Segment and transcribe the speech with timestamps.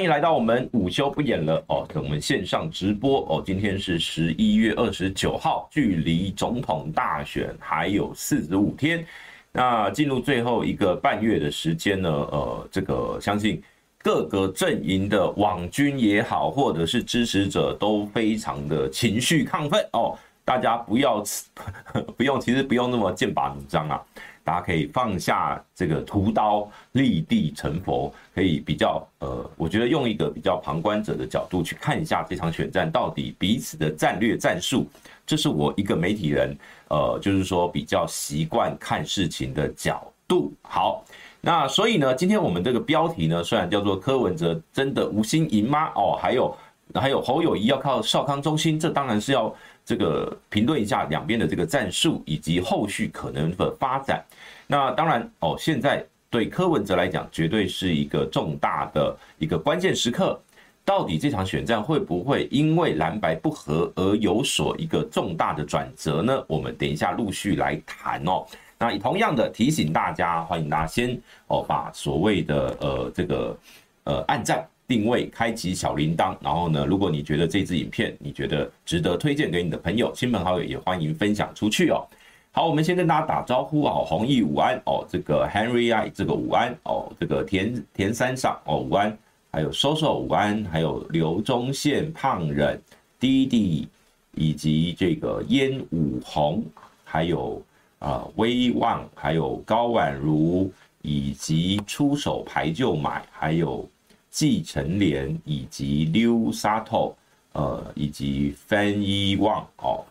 [0.00, 3.42] 欢迎来到我们午休不演了哦，我们线上直播哦。
[3.44, 9.04] 今天是十一月二十九号，距离总统大选还有四十五天，
[9.52, 13.62] 那进入最后一个半月的时间呢，呃，这个相信
[13.98, 20.18] 各个阵营的网军也好，或者是支持者都非常的情绪亢奋哦。
[20.46, 21.22] 大家不要
[22.16, 24.02] 不用，其实不用那么剑拔弩张啊。
[24.42, 34.86] 大家可以放下这个屠刀，立地成佛，可以比较呃，我觉得用一个比较旁观者的角度去看一下这场选战到底彼此的战略战术，
[35.26, 36.56] 这是我一个媒体人
[36.88, 40.52] 呃，就是说比较习惯看事情的角度。
[40.62, 41.04] 好，
[41.40, 45.90] 那所以呢，今天我们这个标题呢，虽然叫做柯文哲真的无心赢吗？
[45.94, 46.56] 哦，还有
[46.94, 49.54] 还有侯友宜要靠少康中心，这当然是要。
[49.90, 54.24] 这个评论一下两边的这个战术以及后续可能的发展。
[54.68, 60.40] 那当然哦，现在对柯文哲来讲，绝对是一个重大的一个关键时刻。
[60.84, 66.44] 到底这场选战会不会因为蓝白不合而有所一个重大的转折呢？
[66.46, 68.46] 我们等一下陆续来谈哦。
[68.78, 73.58] 那同样的提醒大家，欢迎大家先哦把所谓的呃这个
[74.04, 74.64] 呃按赞。
[74.90, 82.04] 定位，开启小铃铛，然后呢，如果你觉得这支影片你觉得值得推荐给你的朋友、亲朋好友，也欢迎分享出去哦。
[82.50, 89.16] 好，我们先跟大家打招呼哦，弘毅午安哦，这个 Henry I 这个午安哦，这个田田三上哦午安，
[89.52, 92.76] 还有 Soso 午安，还有刘忠宪、胖忍、
[93.20, 93.86] 弟弟，
[94.34, 96.64] 以及这个烟武红，
[97.04, 97.62] 还有
[98.00, 100.68] 啊威望，还有高婉如，
[101.02, 103.88] 以及出手牌就买，还有。
[104.30, 107.16] 季承连以及溜沙透，
[107.52, 110.04] 呃，以及范一旺哦，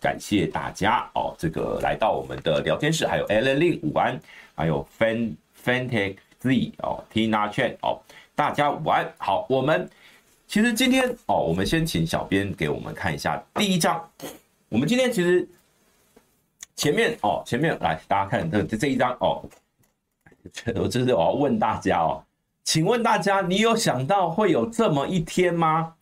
[0.00, 4.20] 感谢大家哦，这个来到我们的聊天室，还有 Alan Lin 午安，
[4.56, 8.02] 还有 Fan Fantech Z 哦，Tina Chen 哦，
[8.34, 9.10] 大家午安。
[9.18, 9.88] 好，我们
[10.48, 14.10] 其实今天哦，我们先请小编给我们看一下第一张。
[14.68, 15.48] 我们今天其实
[16.74, 19.48] 前面哦，前面来大家看这这一张哦，
[20.74, 22.20] 我这是我要问大家哦。
[22.64, 25.92] 请问大家，你有想到会有这么一天吗？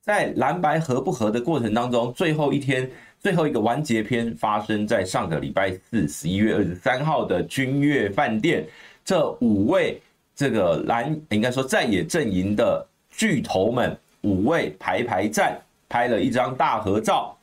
[0.00, 2.88] 在蓝白合不合的过程当中，最后一天，
[3.18, 8.64] 最后一个完结篇发生在上个礼拜四，十一月二十三号的君悦饭店，
[9.04, 10.00] 这五位
[10.34, 17.36] 这个蓝应该说在野阵营的巨头们，五位排排站，拍了一张大合照。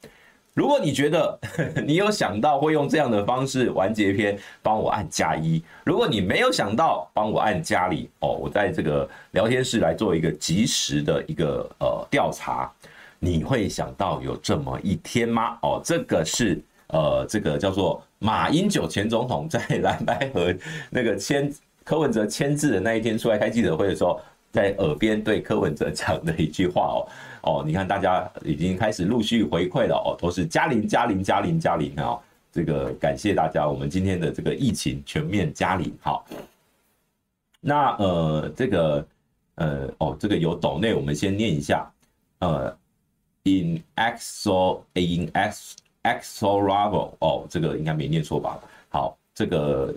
[0.59, 1.39] 如果你觉得
[1.87, 8.33] 你有想到会用这样的方式完结篇，帮我按加一；如果你没有想到，帮我按加里哦。
[8.33, 12.69] 我在这个聊天室来做一个即时的一个呃调查，
[13.19, 15.57] 你会想到有这么一天吗？
[15.61, 20.53] 哦，这个是呃这个叫做马英九前总统在蓝白和
[20.89, 21.49] 那个签
[21.85, 24.19] 柯文哲签字的那一天出来开记者会的时候，
[24.51, 27.07] 在耳边对柯文哲讲的一句话哦。
[27.41, 32.19] 哦，你看，大家已经开始陆续回馈了哦，都是加零加零加零加零啊！
[32.51, 35.95] 这个感谢大家，我们今天的这个疫情全面加零。
[36.01, 36.25] 好，
[37.61, 39.07] 那呃，这个
[39.55, 41.89] 呃，哦，这个有抖内，我们先念一下。
[42.39, 42.77] 呃
[43.43, 48.59] ，in exo in ex exorable 哦，这个应该没念错吧？
[48.89, 49.93] 好，这个。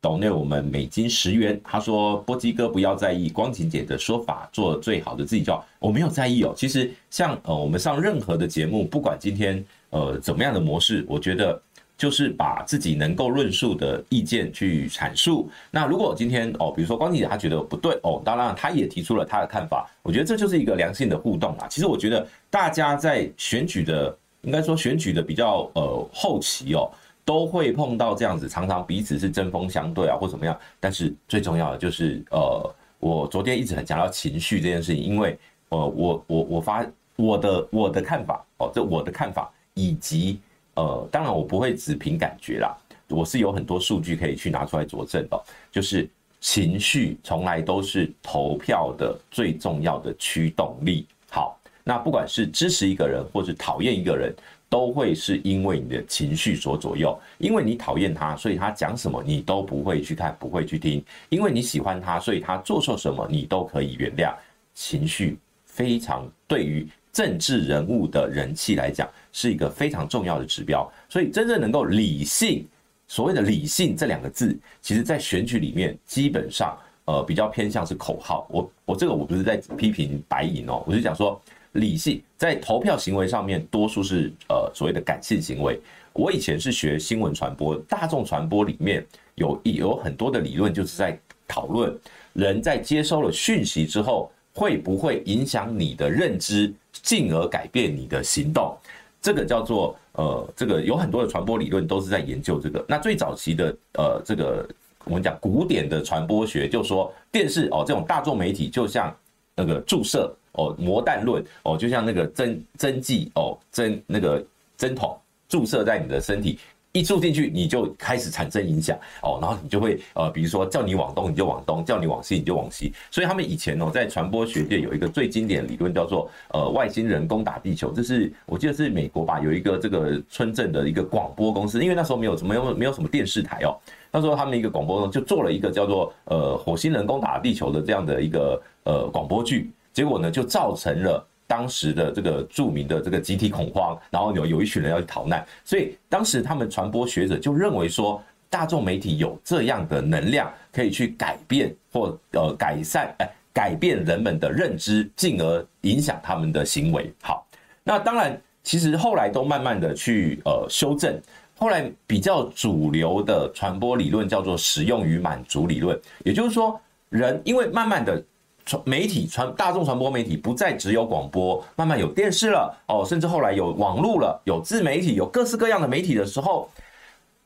[0.00, 5.66] 抖内我们美金十元，他说波基哥不要在意光晴姐的说法，做最好的自己就好。
[5.80, 6.52] 我没有在意哦。
[6.56, 11.60] 其实像呃我们上任何的节目，不管今天呃怎么样的模式，我觉得
[11.96, 15.50] 就是把自己能够论述的意见去阐述。
[15.68, 19.90] 那如果今天哦，比如说光晴姐她觉得不对哦，当然她也提出了她的看法。
[20.04, 21.66] 我觉得这就是一个良性的互动啊。
[21.68, 26.88] 其实我觉得大家在选举的，应该说选举的比较呃后期哦。
[27.28, 30.58] 都会碰到这样子，常常彼此是针锋相对啊，或怎么样。
[30.80, 35.38] 但是最重要的就是，呃，我昨天一直很强调情绪这件事情，因为，
[35.68, 36.86] 呃，我我我发
[37.16, 40.40] 我的我的看法哦，这我的看法，以及
[40.76, 42.74] 呃，当然我不会只凭感觉啦，
[43.08, 45.38] 我是有很多数据可以去拿出来佐证的，
[45.70, 46.08] 就是
[46.40, 51.06] 情绪从来都是投票的最重要的驱动力。
[51.28, 54.34] 好，那不管是支持一个人，或是讨厌一个人。
[54.70, 61.00] 都会是因为你的情绪所左右，因为你讨厌他，所以他讲什么你都不会去看，不会去听；
[61.30, 64.34] 因为你喜欢他，所以他做错什么你都可以原谅。
[64.74, 72.66] 情绪非常对于政治人物的人气来讲是一个非常重要的指标，所以真正能够理性，
[73.06, 78.46] 所谓的理性这两个字，其实在选举里面基本上呃比较偏向是口号。
[78.50, 81.40] 我我这个我不是在批评白银哦，我是讲说。
[81.72, 85.80] 理性在投票行为上面，多数是呃所谓的感性行为。
[86.12, 89.06] 我以前是学新闻传播，大众传播里面
[89.36, 91.96] 有有很多的理论，就是在讨论
[92.32, 98.76] 人在接收了讯息之后，会不会影响你的认知，进而改变你的行动？
[99.20, 102.84] 这个叫做呃，这个有很多的传播理论都是在研究这个。
[102.88, 104.68] 那最早期的呃，这个
[105.04, 109.14] 我们讲古典的传播学，就说电视哦，这种大众媒体就像
[109.54, 114.44] 那个注射哦，魔弹论哦，就像那个针针剂哦，针那个
[114.76, 115.18] 针筒
[115.48, 116.58] 注射在你的身体。
[116.92, 122.90] 一住进去，你就开始产生影响哦，然后你就会呃，比如说叫你往东，你就往东；叫你往西，你就往西。
[123.10, 127.92] 所以他们以前哦，在传播学界有一个最经典的理论，叫做呃外星人攻打地球。
[127.92, 133.76] 这是我记得是美国吧，有一个这个村镇的一个广播公司，因为那时候没有没有没有什么电视台哦，
[134.10, 141.26] 那时候他们一个广播呢就做了一个叫做呃火星人攻打地球的这样的一个呃广播剧，结果呢就造成了。
[141.48, 157.10] 当时的这个著名的这个集体恐慌，然后有有一群人要去逃难，所以当时他们传播学者就认为说，大众媒体有这样的能量，可以去改变或呃改善，哎，改变人们的认知，进而影响他们的行为。
[157.22, 157.46] 好，
[157.82, 161.18] 那当然，其实后来都慢慢的去呃修正，
[161.56, 166.78] 后来比较主流的传播理论叫做使用与满足理论，也就是说，
[167.08, 168.22] 人因为慢慢的。
[168.68, 176.68] 传媒体传大众传播媒体不再只有广播，慢慢有电视了哦，甚至后来有网络了，有自媒体，有各式各样的媒体的时候，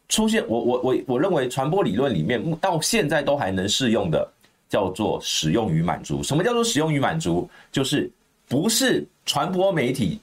[0.08, 4.28] 出现我我我我认为传播理论里面到现在都还能适用的
[4.68, 6.24] 叫做使用与满足。
[6.24, 7.48] 什么叫做使用与满足？
[7.70, 8.10] 就是
[8.48, 10.18] 不是传播媒体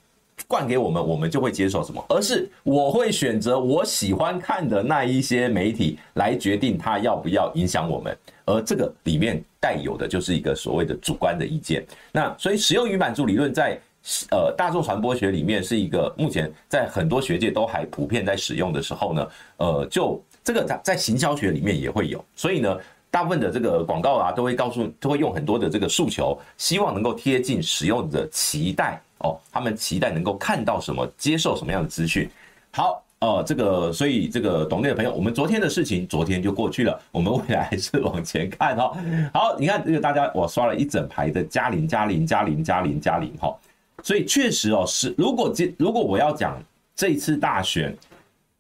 [0.50, 8.18] 灌给我们，我们就会接受什么，而是我会选择我喜欢看的那一些媒体来决定它要不要影响我们。
[8.44, 11.86] 而这个里面带有的就是一个所谓的主观的意见。
[12.12, 13.80] 那所以使用与满足理论在
[14.32, 19.28] 呃大众传播学里面是一个目前在很多学界都还普遍在使用的时候呢，
[19.58, 22.24] 呃，就这个在在行销学里面也会有。
[22.36, 22.78] 所以呢，
[23.12, 32.30] 大部分的这个广告啊都会告诉，都会用很多的这个诉求，希望能够贴近使用者期待哦，他们期待能够看到什么，接受什么样的资讯。
[32.72, 33.04] 好。
[33.22, 38.96] 哦，这个，所以这个懂内的朋友，我们昨天的事情，昨天就过去了，我们未来还是往前看哦。
[39.34, 43.54] 好，你看这个大家，我刷了一整排的加零加零加零加零加零哈，
[44.04, 46.64] 所以确实哦，是如果这如果我要讲
[46.96, 47.94] 这次大选，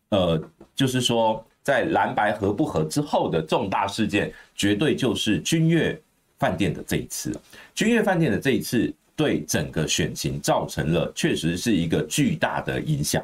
[0.09, 0.37] 呃，
[0.75, 5.97] 就是说在蓝白合不合之后的重大事件，绝对就是君悦
[6.37, 7.33] 饭店的这一次。
[7.73, 13.23] 君悦饭店的这一次，对整个选情造成了确实是一个巨大的影响。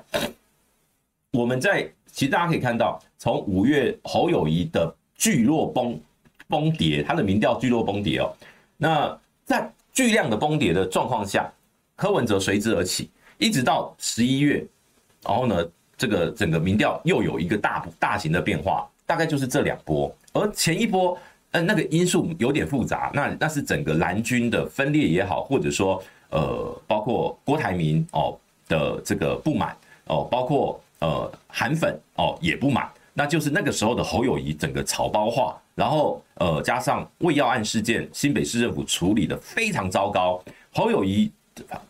[1.36, 6.00] 我们在其实大家可以看到，从五月侯友谊的巨落崩
[6.48, 8.34] 崩跌，他的民调巨落崩跌哦。
[8.78, 11.52] 那在巨量的崩跌的状况下，
[11.98, 14.66] 柯文哲随之而起，一直到十一月，
[15.26, 15.68] 然后呢，
[15.98, 20.10] 这个整个民调又有一个大大型的变化，大概就是这两波。
[20.32, 21.18] 而前一波，
[21.52, 30.80] 呃，那个因素有点复杂，那那是整个蓝军的分裂也好，或者说呃，包括郭台铭哦的这个不满哦，包括。
[31.00, 41.30] 呃，韩粉哦也不满，那就是那个时候的侯友宜整个草包化，然后呃加上喂药案事件，新北市政府处理的非常糟糕，侯友宜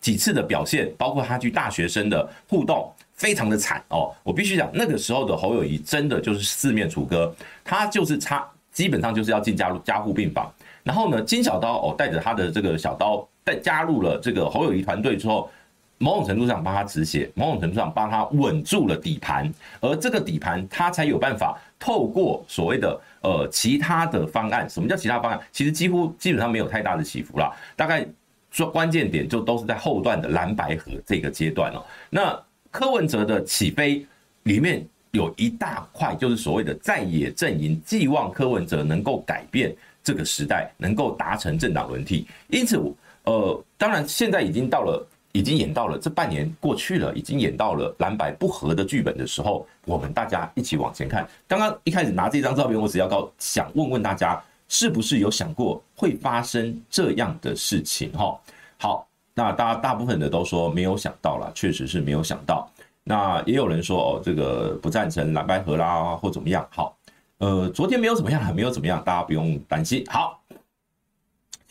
[0.02, 4.14] 几次的表现，包括他去大学生的互动，非常的惨哦。
[4.24, 7.34] 我必须讲，那个时候的侯友宜真的就是四面楚歌，
[7.64, 10.52] 他就是差，基本上就是要进加入加护病房。
[10.84, 15.50] 然后呢，金小刀哦带着他的这个小刀，带加入了这个侯友宜团队之后。
[15.98, 19.50] 某种程度上帮他止血，某种程度上帮他稳住了底盘，
[19.80, 24.70] 而这个底盘他才有办法透过所谓的呃其他的方案。
[24.70, 25.40] 什么叫其他方案？
[25.54, 28.06] 其实几乎基本上没有太大的起伏啦，大概
[28.52, 31.82] 说关键点就都是在后段的蓝白合这个阶段哦。
[32.10, 32.38] 那
[32.72, 34.06] 柯文哲的起飞
[34.44, 39.74] 里面有一大块就是所谓的在野阵营寄望柯文哲能够改变
[40.04, 42.28] 这个时代，能够达成政党轮替。
[42.50, 42.78] 因此，
[43.24, 45.08] 呃，当然现在已经到了。
[45.36, 51.28] 已经演到了这半年过去了，已经演到了蓝白不合的剧本的时候，我们大家一起往前看。
[51.46, 58.10] 刚刚一开始拿这张照片，我只要告想问问大家，是不是有想过会发生这样的事情？
[58.14, 58.40] 哈，
[58.78, 62.66] 好，那大家大部分的都说没有想到啦，确实是没有想到。
[63.04, 66.66] 那也有人说哦，这个不赞成蓝白合啦，或怎么样？
[66.70, 66.96] 好，
[67.40, 70.02] 呃，昨天没有怎么样，没有怎么样，大家不用担心。
[70.08, 70.40] 好。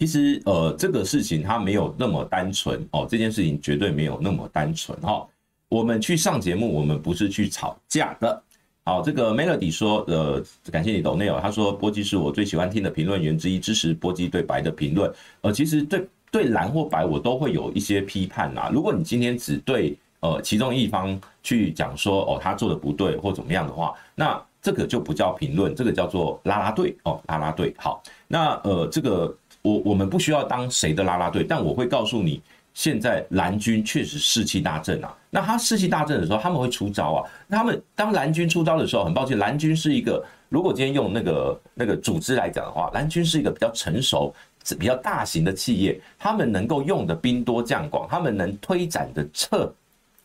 [0.05, 5.27] 其实，呃，这个事情它没有那么单纯哦，这件事情绝对没有那么单纯哈。
[5.71, 8.43] 我们去上节目，我们不是去吵架的。
[8.85, 15.11] 好，这个 Melody 说，呃，感谢你抖内哦，他说波基是我最喜欢听的评论员之一，支持波基对白的评论。
[15.41, 18.71] 呃，其实对对蓝或白，我都会有一些批判呐。
[18.71, 27.75] 如果你今天只对呃其中一方去讲说哦他做的不对或怎么样的话，那这个就不叫评论，这个叫做拉拉队哦，拉拉队。
[27.79, 29.35] 好，那呃这个。
[29.65, 32.43] 我我们不需要当谁的啦啦队，但我会告诉你，
[32.75, 35.17] 现在蓝军确实士气大振啊。
[35.31, 37.25] 那他士气大振的时候，他们会出招啊。
[37.49, 44.35] 他们当蓝军出招的时候，很抱歉，蓝军是一个，如果今天用那个那个组织来讲的话，蓝军是一个比较成熟、
[44.79, 49.75] 比较大型的企业，他们能够用的兵多将广，他们能推展的策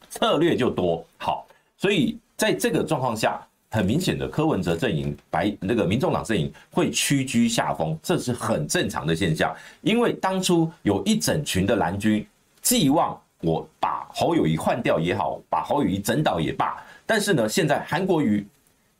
[0.10, 1.02] 策略就多。
[1.18, 3.42] 好，所以在这个状况下。
[3.72, 9.56] 很明显的，柯文哲阵营白那个民众党阵营会屈居下风，这是很正常的现象。
[9.82, 12.26] 因为当初有一整群的蓝军
[12.62, 18.46] 寄望我把侯友宜换掉也好，把侯友宜整倒也罢，但是呢，现在韩国瑜、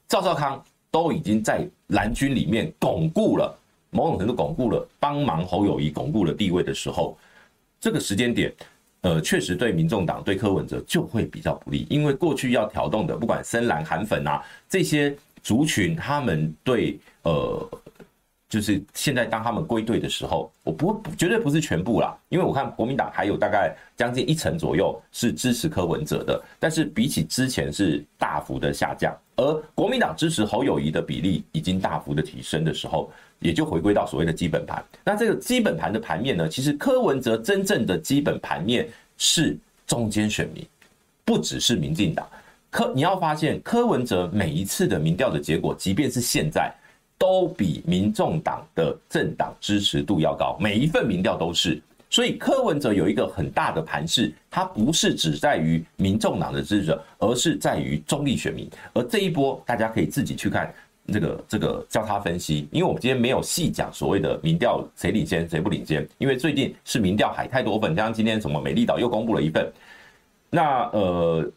[0.08, 3.58] 赵少康都已经在蓝军里面巩固了
[3.90, 7.18] 某种程度巩固了帮忙侯友宜巩固了地位的时候，
[7.80, 8.54] 这个时间点。
[9.02, 17.70] 呃，确实对民众党对柯文哲就会比较不利，因为过去要调动的，不管深蓝、韩粉啊这些族群，他们对呃，
[18.50, 33.10] 就是现在当他们归队的时候，我不绝对不是全部啦，因为我看国民党还有大概将近一成左右是支持柯文哲的，但是比起之前是大幅的下降，而国民党支持侯友谊的比例已经大幅的提升的时候。
[33.42, 34.84] 也就回归到所谓的基本盘。
[35.06, 38.86] 那这个基本盘的盘面呢，其实柯文哲真正的基本盘面
[39.18, 40.62] 是中间选民，
[41.24, 42.28] 不只是民进党。
[42.70, 46.70] 柯你要发现，柯文哲每一次的民调的结果，即便是现在，
[47.18, 50.58] 都比民众党的政党支持度要高。
[50.60, 51.82] 每一份民调都是。
[52.10, 58.70] 所以柯文哲有一个很大的盘势，他不是只在于民众党的支持者，而是在于中立选民。
[58.94, 60.74] 而这一波，大家可以自己去看。
[61.12, 69.74] 这个这个交叉分析，因为我们今天没有细讲所谓的民调谁领先谁不领先，因为最近是民调海太多份，像今天什么美丽岛又公布了一份，
[70.52, 71.52] 那呃，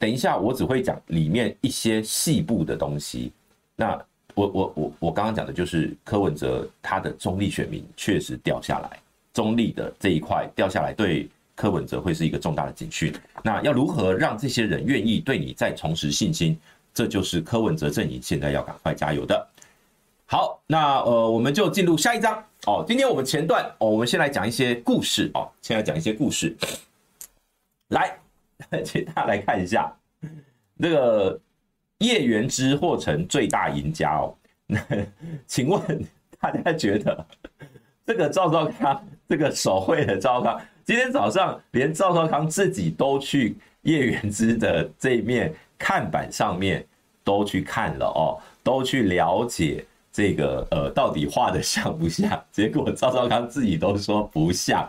[0.00, 3.30] 等一下我只会讲里面一些细部的东西。
[3.76, 3.96] 那
[4.34, 8.98] 我我我我刚刚讲的就是柯文哲他的中立选民确实掉下来，
[9.32, 13.12] 中立的这一块掉下来，对柯文哲会是一个重大的警讯。
[13.42, 16.58] 那要如何让这些人愿意对你再重拾信心？
[16.94, 19.48] 这就是柯文哲阵营现在要赶快加油的。
[20.26, 22.84] 好，那呃，我们就进入下一章哦。
[22.86, 26.56] 今天我们前段哦，我们先来讲一些故事哦，先来讲一些故事。
[27.88, 28.16] 来，
[28.84, 29.94] 请大家来看一下
[30.80, 31.40] 这个
[31.98, 34.34] 叶元之或成最大赢家哦。
[34.66, 34.78] 那
[35.46, 36.04] 请问
[36.40, 37.26] 大家觉得
[38.06, 45.50] 这个赵少康，这个手绘的赵康，今天早上连赵少康自己都去叶元之的这一面。
[45.78, 46.86] 看板上面
[47.24, 52.40] 都去看了哦，都去了解这个呃到底画的像不像？
[52.52, 54.86] 结果赵少康自己都说不像。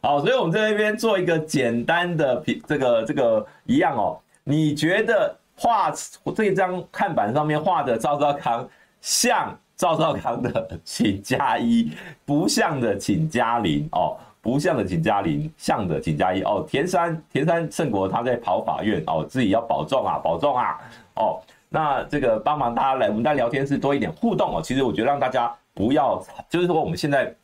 [0.00, 4.16] 好，所以我们在那边做一个简单的评，这个这个一样哦。
[4.44, 5.92] 你觉得画
[6.36, 8.66] 这张看板上面画的赵少康
[9.00, 11.90] 像赵少康的，请加一；
[12.24, 14.16] 不像的，请加零哦。
[14.40, 16.64] 不像的请加零，像的请加一哦。
[16.68, 20.78] 田山田山胜国他在跑法院哦，自己要保重啊，保重啊
[21.16, 21.42] 哦。
[21.68, 24.62] 那这个帮忙大家来，我们在聊天室多一点互动哦。
[24.62, 27.34] 其实我觉得让大家不要，就是说我们现在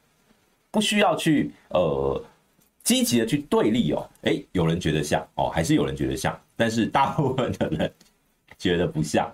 [0.71, 2.23] 不需要去呃
[2.85, 4.09] 积极的去对立哦。
[4.23, 7.93] 诶，有人觉得像哦，还是有人觉得像，但是大部分的人
[8.57, 9.29] 觉得不像。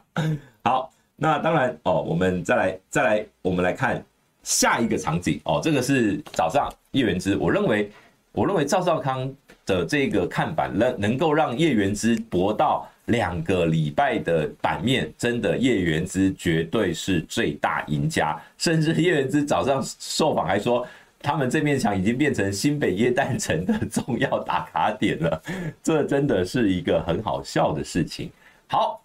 [0.63, 4.05] 好，那当然哦，我们再来再来，我们来看。
[4.47, 7.35] 下一个场景哦，这个是早上叶元之。
[7.35, 7.91] 我认为，
[8.31, 18.39] 我认为赵少康的这个看板能能够让叶元之博到两个礼拜的版面，真的叶元之绝对是最大赢家。
[18.59, 20.87] 甚至叶元之早上受访还说，
[21.23, 25.43] 他们这面墙已经变成新北耶诞城的重要打卡点了。
[25.83, 28.31] 这真的是一个很好笑的事情。
[28.67, 29.01] 好。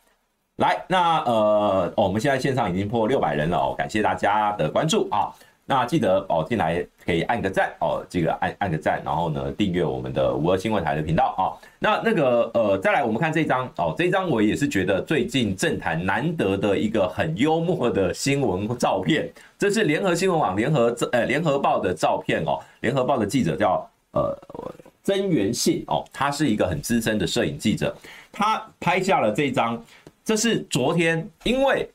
[0.60, 5.32] 来，那呃，我们现在线上已经破六百人了哦，感谢大家的关注啊。
[5.66, 11.56] 那记得哦，进来可以按个赞哦，这个按按个赞，然后呢，订阅我们的五二新闻台的频道啊。
[11.80, 24.38] 那那个呃，再来我们看这张哦，这张我也是觉得最近政坛难得的一个很幽默的新闻照片，这是联合新闻网联合呃联合报的照片哦，联合报的记者叫呃
[25.04, 27.96] 曾元信哦，他是一个很资深的摄影记者，
[28.30, 29.82] 他拍下了这张。
[30.30, 31.90] 这是昨天，因为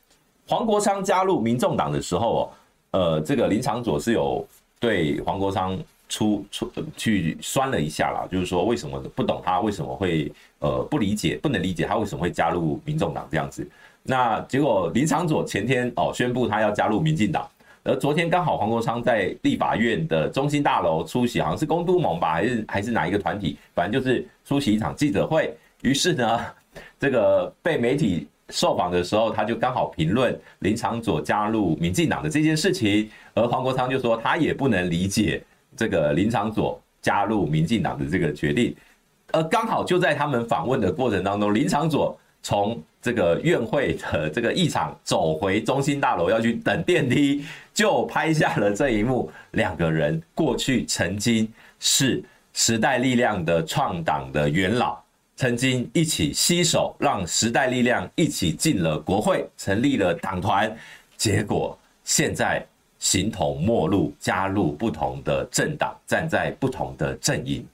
[0.49, 2.53] 黄国昌加入民众党的时候，
[2.91, 4.45] 呃，这个林长佐是有
[4.81, 13.64] 对黄国昌出出去酸了一下啦，就是说为什么不懂他为什么会呃不理解，不能理解他为什么会加入民众党这样子。
[14.03, 17.49] 那结果林长佐前天哦宣布他要加入民进党，
[17.85, 26.45] 而昨天刚好黄国昌在立法院的中心大楼出席，好像是公都盟吧，还是还是哪一个团体，反正就是出席一场记者会，于是呢。
[26.99, 35.43] 这个被媒体受访的时候，他就刚好评论林长佐加入民进党的这件事情，而黄国昌就说他也不能理解
[35.76, 38.75] 这个林长佐加入民进党的这个决定，
[39.33, 51.50] 而刚好就在他们访问的过程当中，林长佐从这个院会的这个议场走回中心大楼要去等电梯，就拍下了这一幕，两个人过去曾经
[51.81, 55.03] 是时代力量的创党的元老。
[55.37, 60.75] 曾经一起携手让时代力量一起进了国会，成立了党团，
[61.17, 62.64] 结果现在
[62.99, 67.67] 形同陌路，加入不同的政党，站在不同的阵营，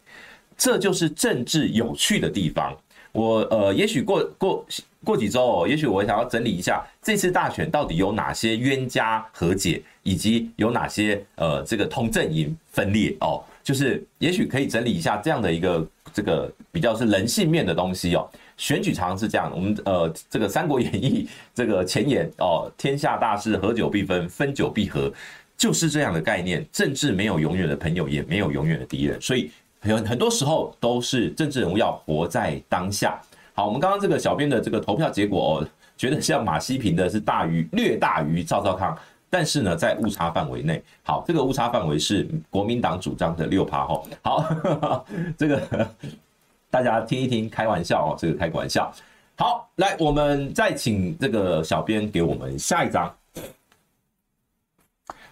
[0.56, 2.76] 这就是政治有趣的地方。
[3.12, 4.64] 我呃，也许过过
[5.04, 15.86] 过几周哦，也许我想要整理一下这次大选到底有哪些冤家和解，以及有哪些呃这个同阵营分裂哦，就是也许可以整理一下这样的一个。
[16.12, 19.48] 这个比较是人性面的东西哦，选举常常是这样。
[19.54, 21.24] 我们呃，这个《三国演义》
[21.54, 25.12] 这个前言哦，天下大势，合久必分，分久必合，
[25.56, 26.66] 就是这样的概念。
[26.72, 33.20] 政治没有永远的朋友，也没有永远的敌人，所以很很多时候都是政治人物要活在当下。
[33.54, 38.98] 好，我们刚刚这个小编的这个投票结果哦，觉得像马西平的是大于略大于赵少康。
[39.32, 45.06] 但是呢，在误差范围内，好，这个误差范围是国民党主张的六趴吼，好，
[45.38, 45.88] 这个
[46.68, 48.92] 大家听一听，开玩笑哦，这个开个玩笑。
[49.36, 53.14] 好，来，我们再请这个小编给我们下一张。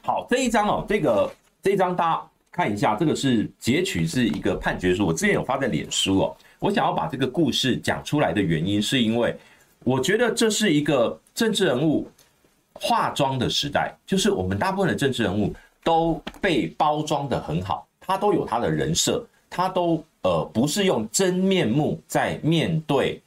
[0.00, 1.28] 好，这一张哦，这个
[1.60, 6.36] 这一张大家看一下，这个是截取是一个判决书，我之前有发在脸书哦。
[6.60, 9.36] 我想要把这个故事讲出来的原因，是因为
[9.82, 12.08] 我觉得这是一个政治人物。
[12.80, 23.20] 化妆的时代，就是我们大部分的政治人物都被包装得很好，他都有他的人设，他都呃不是用真面目在面对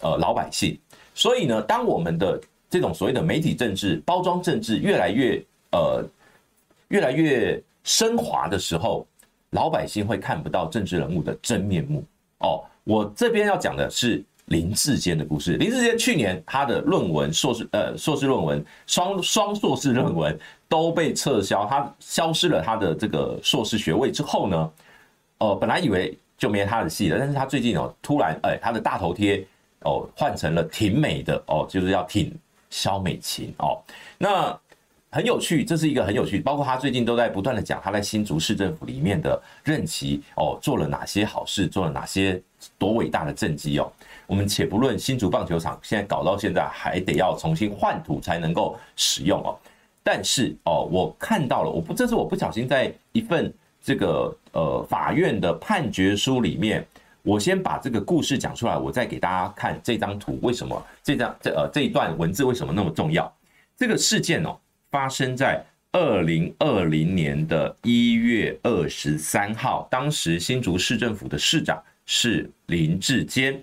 [0.00, 0.78] 呃老百姓，
[1.14, 6.04] 所以呢，当我们的这种所谓的媒体政治、包装政治越来越呃
[6.88, 9.06] 越来越升华的时候，
[9.50, 12.04] 老百姓会看不到政治人物的真面目
[12.38, 12.64] 哦。
[12.84, 14.24] 我这边要讲的是。
[14.50, 15.54] 林志坚的故事。
[15.54, 24.70] 林志坚去年他的论文硕士呃硕士论文双双硕士论文都被撤销，他消失了他的这个硕士学位之后呢，
[25.38, 29.46] 呃本来以为就没他的戏了，但是他最近哦突然哎他的大头贴
[29.82, 32.36] 哦换成了挺美的哦，就是要挺
[32.70, 33.80] 萧美琴哦，
[34.18, 34.58] 那
[35.12, 42.40] 很有趣，这是一个很有趣，包括他最近都在不断的讲他在新竹市政府里面的任期哦做了哪些好事，做了哪些
[42.78, 43.92] 多伟大的政绩哦。
[44.30, 49.58] 我们且不论新竹棒球场现在搞到现在还得要重新换土才能够使用哦，
[50.04, 56.86] 但是哦，我看到了，我不这是我不小心在一份这个呃法院的判决书里面，
[57.22, 63.36] 我先把这个故事讲出来，我再给大家看这张图，为什么这张这呃这一段文字为什么那么重要？
[63.76, 64.56] 这个事件哦
[64.92, 73.60] 发生在二零二零年的一月二十三号，当时新竹市政府的市长是林志坚。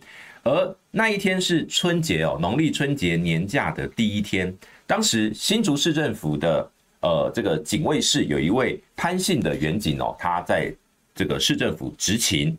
[0.48, 4.56] 而那一天是春节哦，农历春节年假的第一天。
[4.86, 10.74] 当时新竹市政府的呃这个警卫室有一位潘姓的员警哦，他在
[11.14, 12.58] 这个市政府执勤。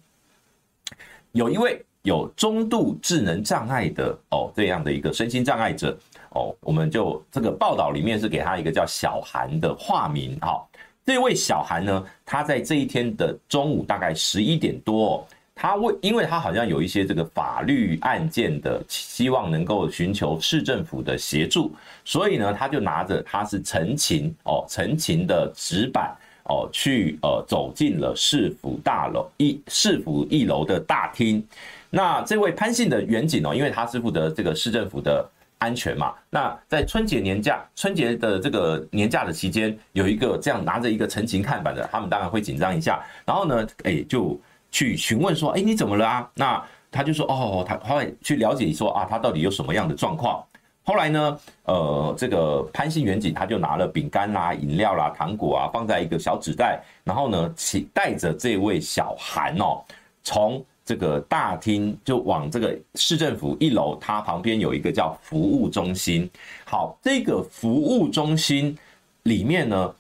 [1.33, 5.99] 有一位有中度智能障碍的哦这样的一个身心障碍者
[6.33, 10.37] 哦，我们就这个报道里面是给他一个叫小韩的化名。
[10.43, 10.69] 好，
[11.07, 15.27] 这位小韩呢，他在这一天的中午大概十一点多哦。
[15.61, 31.45] 他为，因为他好像有一些这个法律案件的希望能够寻求市政府的协助，所以呢，他就拿着他是陈情哦，陈情的纸板哦，去呃走进了市府大楼一市府一楼的大厅。
[31.91, 43.05] 那这位潘姓的员警哦，因为他是负责这个市政府的安全嘛，那在春节年假春节的这个年假的期间，有一个这样拿着一个陈情看板的，他们当然会紧张一下。
[43.27, 44.41] 然后呢，哎就。
[44.71, 46.31] 去询问说，哎，你怎么了啊？
[46.35, 50.45] 那他就说，哦，他后来去了解说啊，他到底有什么样的状况？
[50.83, 59.83] 后来呢，呃，这个潘姓员警他就拿了饼干啦、饮料啦、糖果啊，放在一个小纸袋，然后呢，请带着这位小韩哦，
[60.23, 66.31] 从这个大厅就往这个市政府一楼，它旁边有一个叫服务中心。
[66.65, 68.77] 好，这个服务中心
[69.25, 69.95] 里面呢。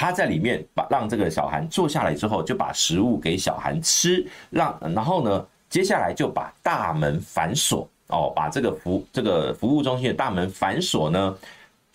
[0.00, 11.36] 他在里面把让这个小韩坐下来之后，就把食物给小韩吃，让然后呢，接下来就把大门反锁哦，把这个服这个服务中心的大门反锁呢，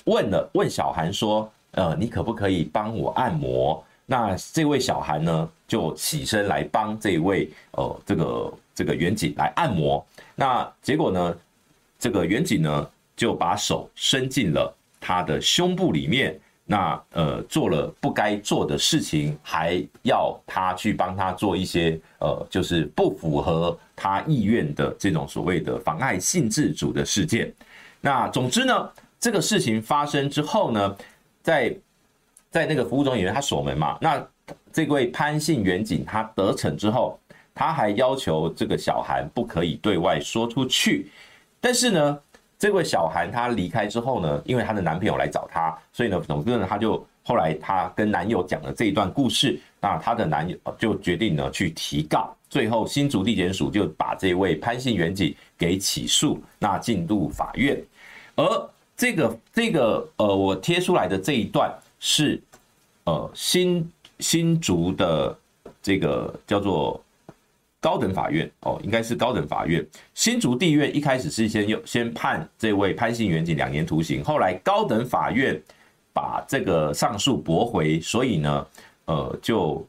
[0.03, 3.83] 问了问小韩说，呃，你可不可以帮我按摩？
[4.05, 10.05] 那这位小韩呢，就起身来帮这位呃这个这个员警来按摩。
[10.35, 11.35] 那结果呢，
[11.97, 12.87] 这个员警呢
[13.17, 27.53] 就把手伸进了他的胸部里面，那呃做了不该做的事情，还要他去帮他做一些呃就是不符合他意愿的这种所谓的妨碍性自主的事件。
[28.01, 30.97] 那总之呢，这个事情发生之后呢，
[31.43, 31.75] 在
[32.49, 34.27] 在那个服务中心演员他锁门嘛，那
[34.73, 37.19] 这位潘姓员警他得逞之后，
[37.53, 41.09] 他还要求这个小韩不可以对外说出去。
[41.61, 42.19] 但是呢，
[42.57, 57.81] 这位小韩她离开之后呢，因为她的男朋友来找她，所以呢，总之呢，她就后来她跟男友讲了这一段故事，那她的男友就决定呢去提告，最后新竹地检署就把这位潘姓员警给起诉，那进入法院。
[58.35, 62.41] 而这个这个呃，我贴出来的这一段是
[63.03, 65.37] 呃新新竹的
[65.81, 67.01] 这个叫做。
[67.85, 69.85] 高等法院哦，应该是高等法院。
[70.15, 75.61] 新竹地院一开始是先有先判这位潘姓员警两年徒刑，后来高等法院
[76.11, 78.67] 把这个上诉驳回，所以呢，
[79.05, 79.87] 呃，就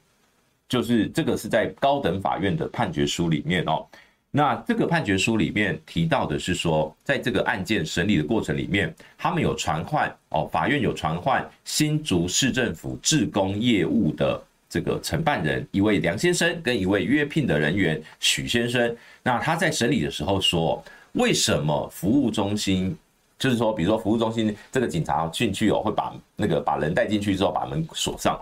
[0.69, 3.87] 就是这个是在高等法院的判决书里面哦。
[4.31, 14.43] 那这个判决书里面提到的是说，在这个案件审理的过程里面，他们有传唤哦，法院有传唤新竹市政府志工业务的。
[14.69, 22.97] 这个承办人一位梁先生跟一位约聘的人员许先生，那他在审理的时候说，为什么服务中心
[23.39, 28.41] 就是说，比如说服务中心这个警察进去哦，会把那个把人带进去之后把门锁上。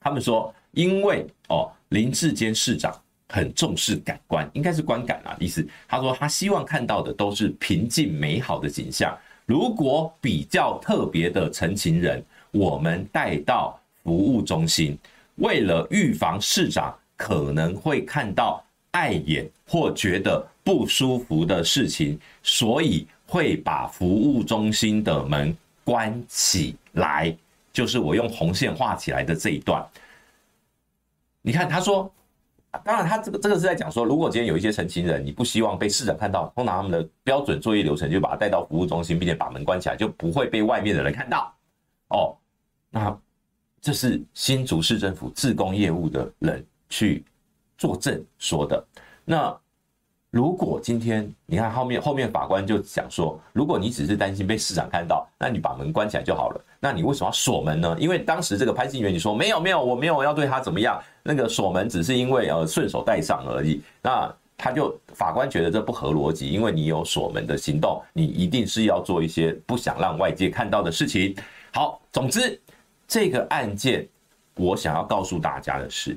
[0.00, 2.94] 他们说，因为哦林志坚市长
[3.28, 5.66] 很重视感官，应该是观感啊意思。
[5.88, 9.16] 他说他希望看到的都是平静美好的景象。
[9.46, 13.80] 如果比较特别的陈情人，我们带到。
[14.06, 14.96] 服务中心
[15.34, 27.36] 为了预防市长可能会看到碍眼或觉得不舒服的事情，所以会把服务中心的门关起来。
[27.72, 29.84] 就是我用红线画起来的这一段。
[31.42, 32.10] 你看，他说，
[32.84, 41.52] 当然他这个这个是在讲说，如果今天有一些陈情人，你不希望被市长看到，通常他们的标准作业流程就把他带到服务中心，并且把门关起来，就不会被外面的人看到。
[42.08, 42.36] 哦，
[42.88, 43.18] 那。
[43.86, 47.24] 这是新竹市政府自工业务的人去
[47.78, 48.84] 作证说的。
[49.24, 49.56] 那
[50.28, 56.60] 如果今天你看后面后面法官就讲说，如果你只是担心被市长看到，那你把门关起来就好了。
[56.80, 57.96] 那你为什么要锁门呢？
[57.96, 63.80] 因为当时这个潘姓员警说没有没有，我没有要对他怎么样，那个锁门只是因为呃顺手带上而已。
[64.02, 71.36] 那他就法官觉得这不合逻辑，因为你有锁门的行动，你一定是要做一些不想让外界看到的事情。
[71.72, 72.60] 好，总之。
[73.06, 74.08] 这个案件，
[74.54, 76.16] 我想要告诉大家的是，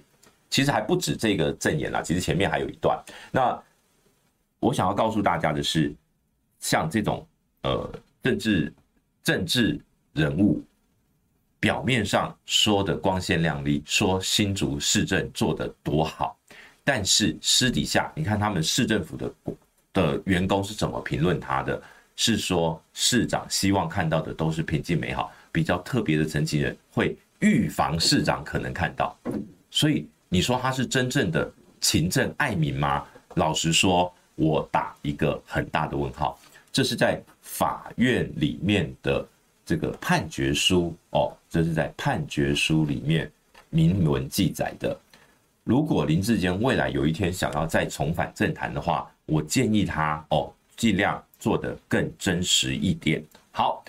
[0.50, 2.98] 其实还不止这个证言啦，其实前面还有一段。
[3.32, 3.62] 那
[4.60, 5.94] 我想要告诉大家的是，
[6.60, 7.26] 像这种
[7.64, 7.90] 呃
[8.24, 8.74] 政治
[9.24, 9.80] 政治
[10.14, 10.62] 人物，
[11.60, 16.38] 表面上说的光鲜亮丽，说新竹市政做的多好，
[16.84, 19.34] 但是私底下，你看他们市政府的
[19.94, 21.82] 的员工是怎么评论他的？
[22.22, 25.32] 是说市长希望看到的都是平静美好。
[25.52, 29.18] 比较特别的陈情人会预防市长可能看到，
[29.72, 33.06] 所以你说他是真正的勤政爱民吗？
[33.36, 36.38] 老实说，我打一个很大的问号。
[36.72, 39.26] 这是在法院里面的
[39.66, 43.32] 这个判决书哦，这是在判决书里面
[43.70, 44.98] 明文记载的。
[45.64, 53.24] 如果林志坚未来有一天想要再重返政坛的话，我建议他哦，尽量做得更真实一点。
[53.52, 53.84] 好。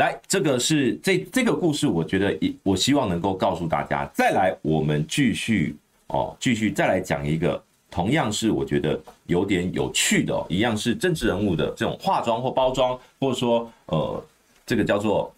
[0.00, 4.10] 来，这个是这这个故事，我觉得我希望能够告诉大家。
[4.14, 14.24] 再来，我们继续哦，继续再来讲一个，同样是我觉得有点有趣的哦，一样是政治人物的这种化妆或包装，或者说呃，
[14.64, 15.30] 这个叫做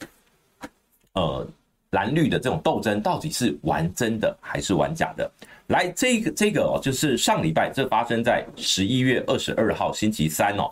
[1.14, 1.44] 呃
[1.90, 5.28] 蓝绿的这种斗争，到底是玩真的还是玩假的？
[5.66, 10.70] 来，这个这个哦，就是上礼拜这发生在十一月二十二号星期三哦。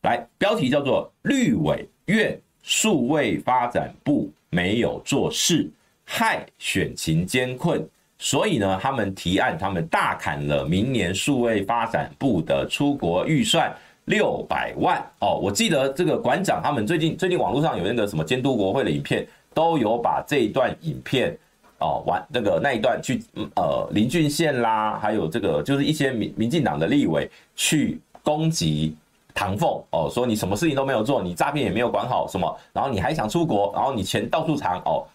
[0.00, 2.40] 来，标题叫做绿委院。
[2.62, 5.68] 数位发展部没有做事，
[6.04, 7.84] 害选情艰困，
[8.18, 15.38] 所以呢，他们提案，他们大砍了明年数位发展部的出国预算六百万哦。
[15.42, 21.36] 我记得这个馆长他们最近最近网络上有那个什么监督国会的影片，都有把这一段影片
[21.78, 23.20] 哦，完那个那一段去
[23.56, 28.94] 呃林俊宪啦，还有这个就是一些民民进党的立委去攻击。
[29.34, 35.06] 唐凤哦，说你什么事情都没有做，你诈骗也没有管好什么，然后你还想出国，然后你钱到处藏哦。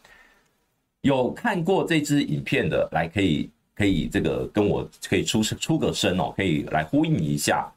[1.02, 7.72] 有看过这支影片的，来可以可以这个跟我可以出出个声哦，可以来呼应一下。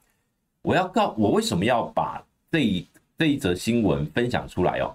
[0.62, 2.86] 我要告我为什么要把这一
[3.18, 4.94] 这一则新闻分享出来哦？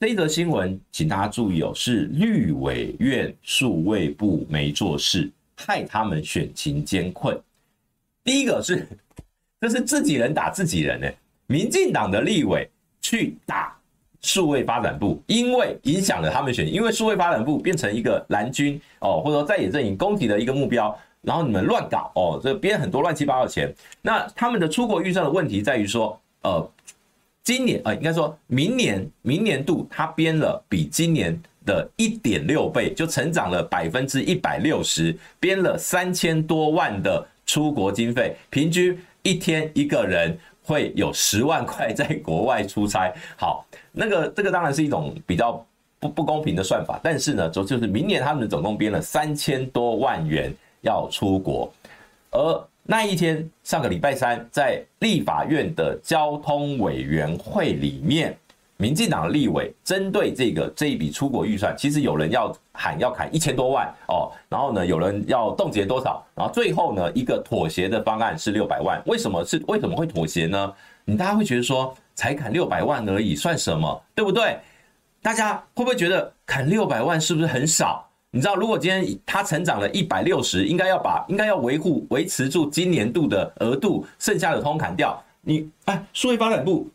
[0.00, 7.40] 这一则新闻，请大家注意哦，是绿委院数位部没做事，害他们选情艰困。
[8.24, 8.88] 第一个是，
[9.64, 11.08] 这是自己人打自己人呢，
[11.46, 12.68] 民进党的立委
[13.00, 13.74] 去打
[14.20, 20.94] 数位发展部，因为影响了他们选，因为数位发展部变成一个蓝军哦，或者说在野阵营攻击的一个目标。
[21.22, 23.74] 然后你们乱搞哦，这编很多乱七八糟钱。
[24.02, 26.70] 那他们的出国预算的问题在于说，呃，
[27.42, 43.12] 今年呃，应该说明年明年度他编了比今年的一点六倍，就成长了百分之一百六十，编了三千多万的出国经费，平均一天一个人会有十万块在国外出差。
[43.36, 45.66] 好，那个这个当然是一种比较
[45.98, 50.54] 不不公平的算法，但是呢，就就是明年他们总共编了三千多万元。
[50.86, 51.72] 要出国，
[52.30, 58.36] 而那一天上个礼拜三，在立法院的交通委员会里面，
[58.76, 69.00] 民进党立委针对这个这一笔出国预算，其实有人要喊要砍一千多万哦，然后呢，有人要冻结多少，然后最后呢，一个妥协的方案是六百万。
[69.06, 70.72] 为什么是为什么会妥协呢？
[71.04, 74.02] 你大家会觉得说，才砍六百万而已，算什么？
[74.14, 74.58] 对不对？
[75.22, 78.04] 大家会不会觉得砍六百万是不是很少？
[78.30, 85.22] 你知道，如果今天它成长了一百六十，应该要把应该要维护维持住今年度的额度，剩下的通砍掉。
[85.42, 86.88] 你哎，数位发展部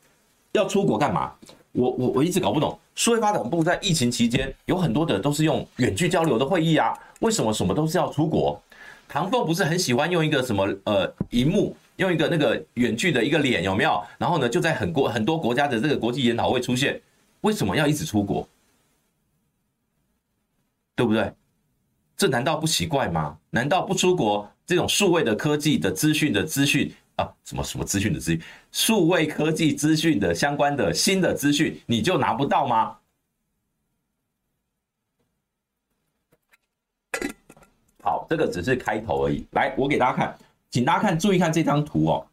[0.52, 1.32] 要出国干嘛？
[1.72, 8.62] 我我我一直搞不懂，数位发展部在疫情期间有很多的都是用远距交流的会议啊，为什么什么都是要出国？
[9.08, 14.04] 唐凤不是很喜欢用一个什么呃荧幕，用一个那个远距的一个脸有没有？
[14.18, 17.00] 然后呢，就在很国很多国家的这个国际研讨会出现，
[17.42, 18.48] 为什么要一直出国？
[20.96, 21.32] 对不对？
[22.18, 23.38] 这难道不奇怪吗？
[23.52, 32.96] 难道不出国，这种数位的科技的资讯的资讯啊，什么什么资讯的资讯，数位科技资讯的相关的新的资讯，你就拿不到吗？
[38.02, 39.46] 好，这个只是开头而已。
[39.52, 40.38] 来，我给大家看，
[40.70, 42.26] 请大家看，注意看这张图哦。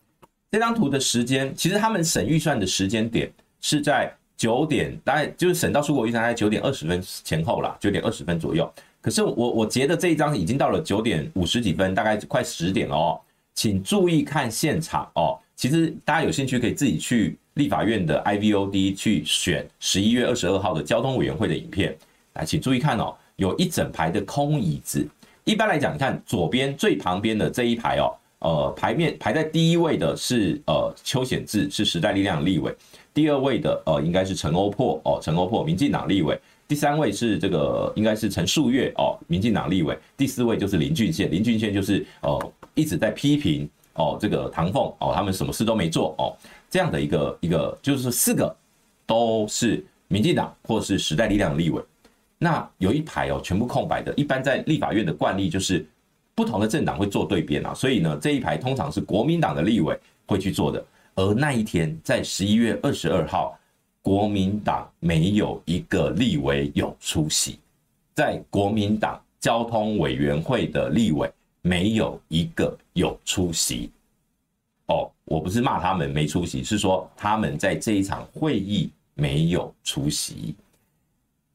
[0.51, 4.15] 这张图的时间，其实他们审预算的时间点是在。
[4.37, 8.71] 九点大概就是审到出国预算，大概九点二十分前后啦，九点二十分左右。
[9.01, 13.19] 可是我我截的这一张已经到了九点五十几分，大概快十点了哦。
[13.57, 15.37] 请注意看现场哦。
[15.57, 21.97] 其实大家有兴趣可以自己去立法院的 IVOD 去选十一月二十二号的交通委员会的影片。
[22.35, 25.09] 来，请注意看哦，有一整排的空椅子。
[25.45, 32.75] 一般来讲，你看左边最旁边的这一排哦，呃，排面排在第一位的是呃邱显智，是时代力量立委。
[33.15, 36.39] 第二位的呃应该是陈欧珀哦，陈欧珀民进党立委。
[36.69, 39.97] 第三位是这个应该是陈树月哦，民进党立委。
[40.17, 46.37] 第四位就是林俊宪，林俊宪就是呃一直在批评哦这个唐凤哦，他们什么事都没做哦，
[46.71, 48.57] 这样的一个一个就是四个
[49.05, 51.83] 都是民进党或是时代力量的立委。
[52.39, 55.85] 那有一排哦全部空白的，一般在立法院的惯例就是
[56.35, 60.85] 不同的政党会坐对边啊，所以呢这一排通常是国民党的立委会去做的。
[61.15, 63.59] 而那一天，在十一月二十二号，
[64.03, 67.59] 国民党没有一个立委有出席，
[68.15, 71.33] 在国民党交通委员会的立委
[71.67, 73.91] 没有一个有出席。
[74.87, 80.55] 哦，我不是骂他们没出席，是说他们在这一场会议没有出席。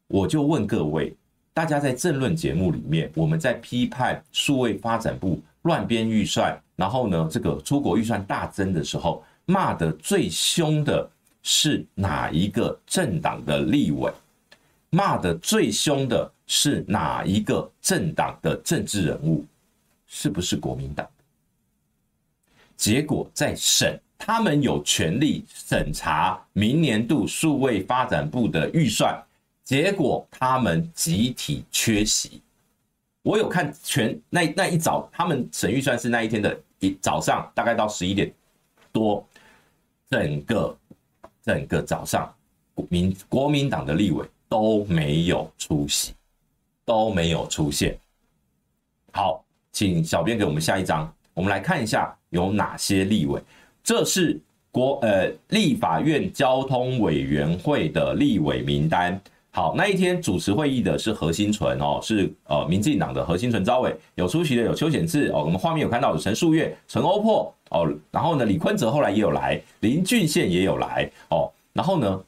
[0.07, 1.15] 我就问各位，
[1.53, 9.23] 大家在政论节目里面，我们在批判数位发展部乱编预算，然后呢，这个出国预算大增的时候。
[9.45, 11.09] 骂得最凶的
[11.41, 14.09] 是哪一个政党的立委？
[14.91, 19.43] 骂得最凶的是哪一个政党的政治人物？
[20.13, 21.07] 是不是国民党？
[22.75, 29.17] 结果在审，他们有权利审查明年度数位发展部的预算，
[29.63, 32.41] 结果他们集体缺席。
[33.23, 38.31] 我有看全那那一早，他们审预算是那一天的一早上，大概到十一点
[38.91, 39.25] 多。
[40.09, 40.77] 整个
[41.41, 42.35] 整个早上，
[42.89, 46.13] 民国民党的立委都没有出席，
[46.83, 47.97] 都没有出现。
[49.13, 53.41] 好，请小编给我们下一张，我们来看一下有哪些立委。
[53.83, 54.39] 这是
[54.71, 59.19] 国呃立法院交通委员会的立委名单。
[59.53, 67.53] 好，那一天主持会议的是何新纯哦，是呃民进党的何新纯召委，有出席的有邱显志哦，我们画面有看到有陈树月、陈欧珀。
[67.71, 72.21] 哦，然后呢，李坤泽后来也有来，林俊宪也有来，哦，然后呢，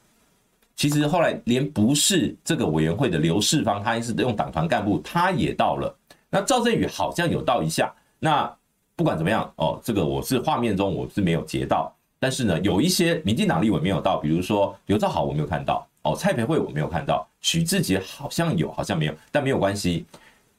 [0.74, 5.94] 其实后来连不是这个委员会的刘世芳，他也是用党团干部，他也到了。
[6.34, 8.52] 那赵振宇好像有到一下，那
[8.96, 20.06] 不管怎么样哦，这个我是画面中我是没有截到，但是呢，有一些民进党立委没有到，比如说刘兆豪我没有看到哦，蔡培慧我没有看到，许志杰好像有，好像没有，但没有关系。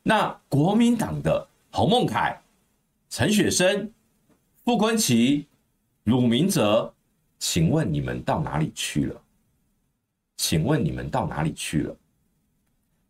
[0.01, 2.41] 那国民党的洪孟楷、
[3.09, 3.91] 陈雪生、
[4.63, 5.43] 傅崐萁、
[6.05, 6.93] 鲁明哲，
[7.37, 9.21] 请问你们到哪里去了？
[10.37, 11.93] 请问你们到哪里去了？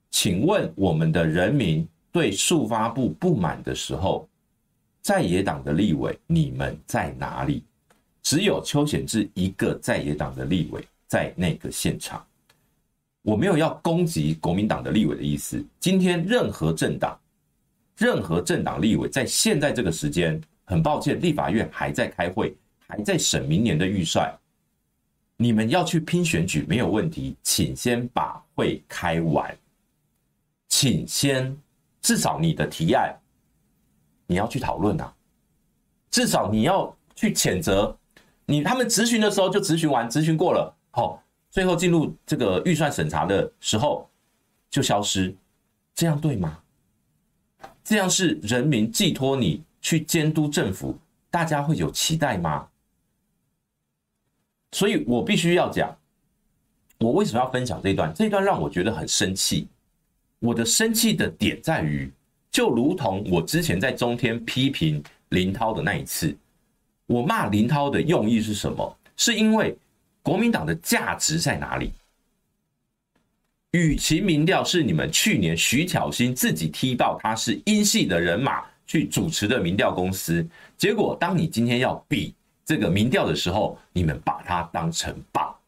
[0.10, 4.25] 请问我们的人民对数发部不满的时候，
[5.01, 7.62] 在野党的立委你们在哪里？
[8.23, 12.25] 只有邱显智一个在野党的立委在那个现场。
[13.21, 15.62] 我没有要攻击国民党的立委的意思。
[15.78, 17.19] 今天任何政党、
[17.97, 22.56] 任何政党立委在现在这个时间，很抱歉，立法院还在开会，
[22.88, 24.34] 还在审明年的预算。
[25.36, 29.54] 你们要去拼选举没有问题，请先把会开完，
[30.69, 31.54] 请先
[32.05, 33.19] 至少你的提案
[34.27, 35.11] 你要去讨论啊，
[36.11, 37.97] 至少你要去谴责
[38.45, 41.19] 你他们质询的时候就质询完，质询过了，好。
[41.49, 44.07] 最后进入这个预算审查的时候
[44.69, 45.33] 就消失，
[45.95, 46.59] 这样对吗？
[47.83, 50.95] 这样是人民寄托你去监督政府，
[51.31, 52.67] 大家会有期待吗？
[54.73, 55.97] 所以我必须要讲，
[56.99, 58.13] 我为什么要分享这一段？
[58.13, 59.67] 这一段让我觉得很生气。
[60.45, 62.12] 我的生气的点在于，
[62.51, 66.38] 就如同我之前在中天批评林涛的那一次，
[67.08, 68.97] 我骂林涛的用意是什么？
[69.17, 69.77] 是因为。
[70.25, 71.91] 国民党的价值在哪里？
[73.73, 80.43] 与其民调是你们去年徐巧芯自己踢爆他是英系的人马去主持的民调公司，
[80.75, 82.34] 结果当你今天要比
[82.65, 85.62] 这个民调的时候，你们把它当成宝。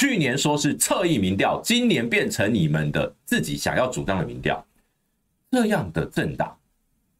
[0.00, 4.66] 去年说是侧翼民调，今年变成你们的自己想要主张的民调，
[5.50, 6.56] 这样的政党，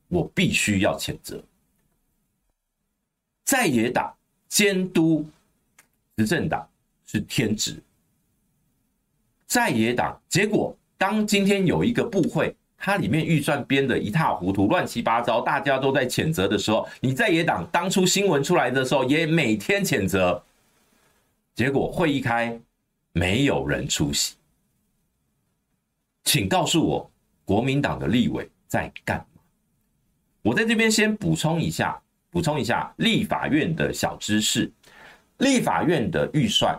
[0.09, 1.39] 我必须要谴责。
[3.45, 4.11] 在野党
[4.49, 5.29] 监督。
[6.17, 6.67] 执政党
[7.07, 7.83] 是天职，
[9.47, 20.43] 在野党结果，当今天有一个部会，它里面预算编得一塌糊涂、乱七八糟，大家都在谴责的时候，你在野党当初新闻出来的时候，也每天谴责，
[21.55, 22.61] 结果会议开，
[23.13, 24.37] 没有人出席，
[26.25, 27.11] 请告诉我，
[27.45, 29.43] 国民党的立委在干嘛？
[30.43, 34.71] 我在这边先补充一下，补充一下立法院的小知识。
[35.39, 36.79] 立法院的预算，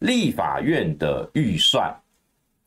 [0.00, 1.94] 立法院的预算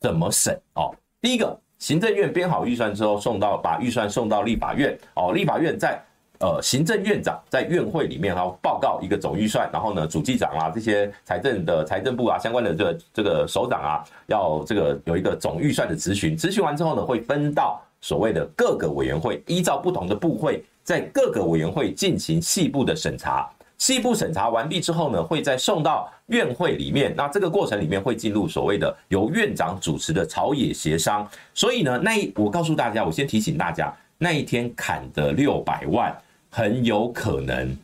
[0.00, 0.60] 怎么审？
[0.74, 4.98] 哦，第一个，行政院编好预算之后，送到把预算送到立法院。
[5.14, 6.04] 哦，立法院在
[6.40, 23.50] 呃，行政院长在院会里面然后报告一个总预算，然后呢，主计长啊，这些财政的财政部啊，相关的这个这个首长啊，要这个有一个总预算的咨询，咨询完之后呢，会分到所谓的各个委员会，依照不同的部会，在各个委员会进行细部的审查。
[23.76, 27.14] 细部审查完毕之后呢，会再送到院会里面。
[27.16, 31.28] 那这个过程里面会进入所谓的由院长主持的朝野协商。
[31.54, 36.16] 所以呢，那一我告诉大家，我先提醒大家，那一天砍的六百万，
[36.50, 37.76] 很有可能，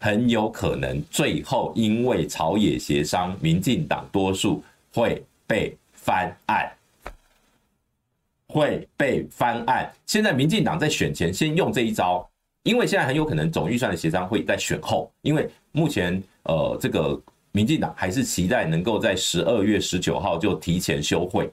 [0.00, 6.72] 很有可能最后因为朝野协商，民进党多数会被翻案，
[8.48, 9.92] 会被翻案。
[10.06, 12.28] 现在民进党在选前先用这一招。
[12.62, 17.16] 因为现在很有可能总预算的协商会在选后，因为目前呃这个
[17.52, 21.48] 民进党还是期待能够在十二月十九号就提前休会。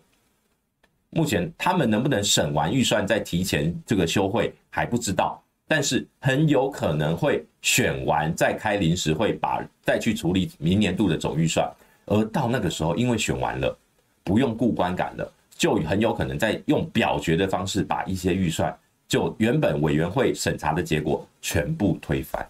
[1.12, 5.40] 目前他们能不能审完预算再提前这个休会还不知道，
[5.74, 11.68] 但是很有可能会选完再开临时会，把再去处理明年度的总预算。
[12.06, 13.76] 而到那个时候，因为选完了
[14.24, 18.72] 不用顾观感了，就很有可能再用表决的方式把一些预算。
[19.08, 22.48] 就原本委员会审查的结果全部推翻，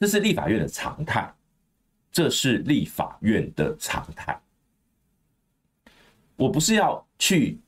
[0.00, 1.30] 这是立法院的常态，
[2.10, 4.40] 这是立法院的常态。
[6.36, 7.58] 我不是要去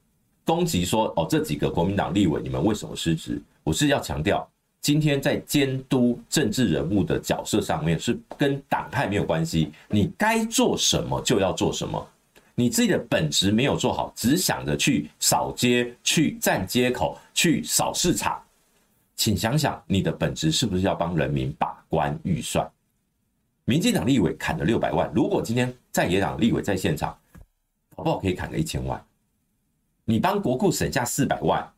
[0.46, 3.38] 攻击说哦，这几个国民党立委你们为什么失职？
[3.66, 4.48] 我是要强调，
[4.80, 12.08] 今天在监督政治人物的角色上面是跟党派没有关系，你该做什么就要做什么。
[12.54, 18.40] 你自己的本职没有做好，只想着去扫街、去占街口、去扫市场，
[19.16, 22.70] 请想想你的本职是不是要帮人民把关预算？
[23.64, 27.18] 民进党立委砍了六百万，如果今天在野党立委在现场，
[27.96, 29.04] 好不好可以砍个一千万？
[30.04, 31.68] 你帮国库省下四百万，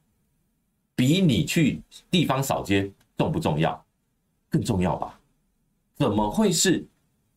[0.99, 1.81] 比你去
[2.11, 3.85] 地方扫街重不重要？
[4.49, 5.17] 更重要吧？
[5.95, 6.85] 怎么会是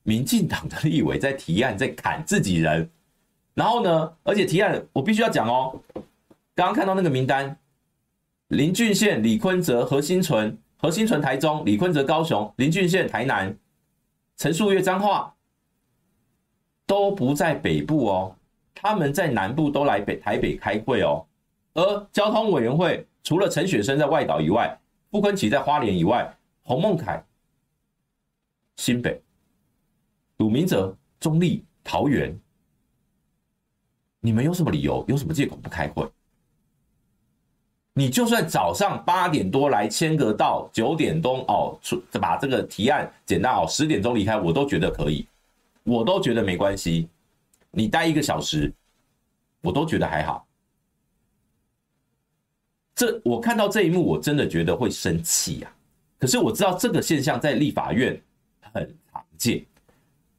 [0.02, 2.90] 民进党的立委在提案在砍自己人？
[3.54, 5.80] 然后呢，而且提案我必须要讲哦。
[6.56, 7.56] 刚刚看到那个名单，
[8.48, 13.56] 林俊宪、李坤泽、何新存、何新存台中、李坤泽高雄、林俊宪台南、
[14.38, 15.32] 陈树岳彰化，
[16.88, 18.36] 都不在北部哦，
[18.74, 21.24] 他们在南部都来北台北开会哦。
[21.76, 24.78] 而交通委员会除了陈雪生在外岛以外，
[25.12, 27.24] 傅昆萁在花莲以外，洪孟楷
[28.78, 29.22] 新北、
[30.38, 32.38] 鲁明哲中立、桃园，
[34.20, 35.06] 你们有什么理由？
[35.08, 36.10] 有什么借口不开会？
[37.94, 45.28] 你就算早上八点多来签个到，九点钟哦出把这个提案简单哦，十点钟离开，我都觉得可以，
[45.84, 47.10] 我都觉得没关系。
[47.70, 48.74] 你待一个小时，
[49.62, 50.48] 我都觉得还好。
[53.02, 55.74] 这我看到这一幕，我真的觉得会生气呀。
[56.20, 58.22] 可是我知道这个现象在立法院
[58.72, 59.66] 很常见，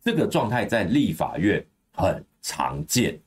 [0.04, 1.60] 这个状态在立法院
[1.96, 3.18] 很常见。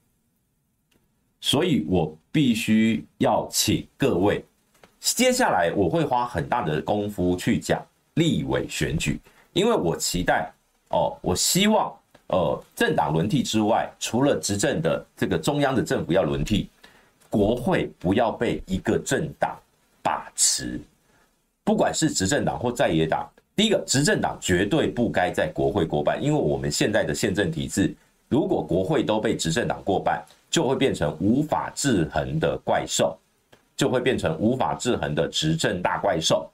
[1.42, 4.42] 所以我必须要请各位，
[5.02, 9.20] 接下来我会花很大的功夫去讲立委选举，
[9.52, 10.50] 因为我期待
[10.92, 11.94] 哦，我希望
[12.28, 16.70] 呃政党轮替之外，除了执政的这个中央的政府要轮替，
[17.36, 19.58] 国会不要被一个政党
[20.02, 20.80] 把持，
[21.64, 27.94] 不管是执政党或在野党，第一个执政党绝对不该在国会过半，因为我们现在的宪政体制，
[28.30, 30.24] 如果国会都被执政党过半。
[30.48, 33.18] 就会变成无法制衡的怪兽，
[33.76, 36.50] 就会变成无法制衡的执政大怪兽。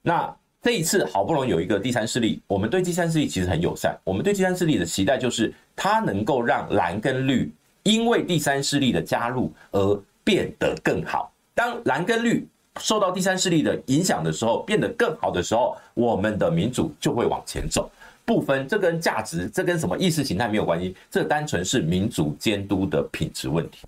[0.00, 3.94] 那这一次好不容易有一个第三势力，我们对第三势力其实很友善。
[4.02, 7.52] 我们对第三势力的期待就是，它能够让蓝跟绿
[7.82, 11.30] 因为第三势力的加入而变得更好。
[11.54, 12.48] 当蓝跟绿
[12.80, 17.88] 受到第三势力的影响的时候，变得更好的时候，我们的民主就会往前走。
[18.24, 23.86] 不分，这跟价值，这跟什么意识形态没有关系，这单纯是民主监督的品质问题。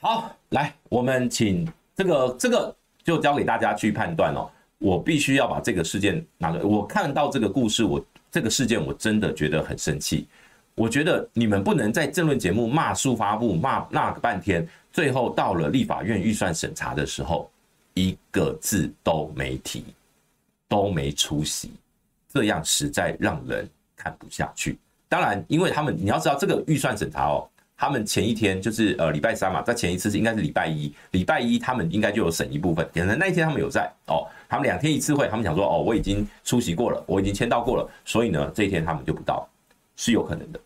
[0.00, 2.74] 好，来，我们请这个这个
[3.04, 4.50] 就交给大家去判断哦。
[4.78, 10.26] 我必须要把这个事件拿来，我看到这个故事，我这个事件我真的觉得很生气。
[10.76, 17.50] 我觉得你们不能在政论节目骂速发布骂那个半天，最后到了立法院预算审查的时候，
[17.94, 19.82] 一个字都没提，
[20.68, 21.70] 都没出席。
[22.28, 23.66] 这样实在让人
[23.96, 24.78] 看不下去。
[25.08, 39.48] 当然，因为他们你要知道这个预算审查哦，他们前一天就是呃礼拜三嘛，在前一次是应该是礼拜一，礼拜一他们应该就有审一部分，可能那一天他们有在哦，他们两天一次会，他们想说哦，我已经出席过了，我已经签到过了，所以呢这一天他们就不到，
[39.96, 40.60] 是有可能的。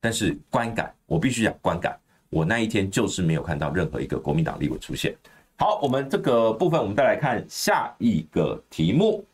[0.00, 1.98] 但是观感，我必须讲观感，
[2.30, 5.14] 我那一天就是没有看到任何一个国民党立委出现。
[5.56, 9.24] 好，我们这个部分我们再来看下一个题目。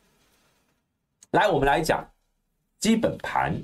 [1.30, 2.04] 来，我们来讲
[2.78, 3.54] 基本盘。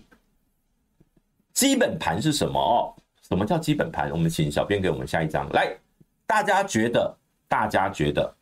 [1.52, 2.94] 基本盘是什么哦？
[3.28, 4.10] 什么叫基本盘？
[4.10, 5.48] 我们请小编给我们下一张。
[5.50, 5.76] 来，
[6.26, 7.14] 大家觉得？
[7.48, 8.34] 大家觉得？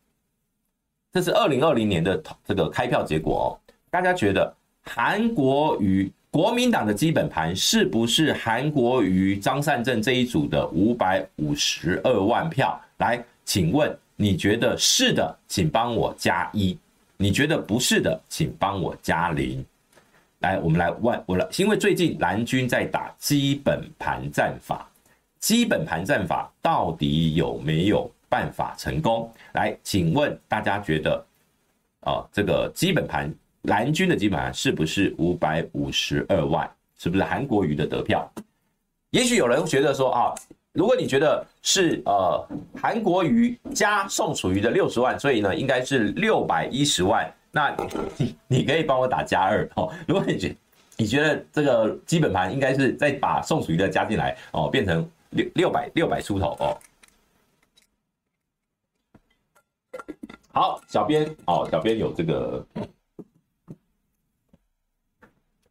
[1.13, 3.75] 这是二零二零年的这个开票结果哦。
[3.91, 12.81] 大家觉得韩国瑜国民党的基本盘是不是韩国瑜张善政这一组的五百五十二万票？
[12.99, 16.79] 来，请问你觉得是的，请帮我加一。
[17.17, 19.65] 你觉得不是的，请帮我加零。
[20.39, 24.89] 来，我们来问我来，因为最近蓝军在打基本盘战法，
[25.41, 29.29] 基本盘战法到底有没有办法成功？
[29.55, 31.27] 来，请问大家觉得，
[32.03, 36.71] 啊，这个基本盘蓝军的基本盘是不是五百五十二万？
[36.97, 38.31] 是不是韩国瑜的得票？
[39.11, 40.35] 也许有人觉得说啊。
[40.73, 42.49] 如果你觉得是呃
[42.81, 47.77] 韩国瑜加宋楚瑜的六十万，所以呢应该是六百一十万，那
[48.17, 49.93] 你你可以帮我打加二哦。
[50.07, 50.57] 如果你觉
[50.97, 56.79] 你觉得这个基本盘应该是再把宋楚瑜的加进来哦，变成六六百六百出头哦。
[60.53, 62.65] 好，小编哦，小编有这个。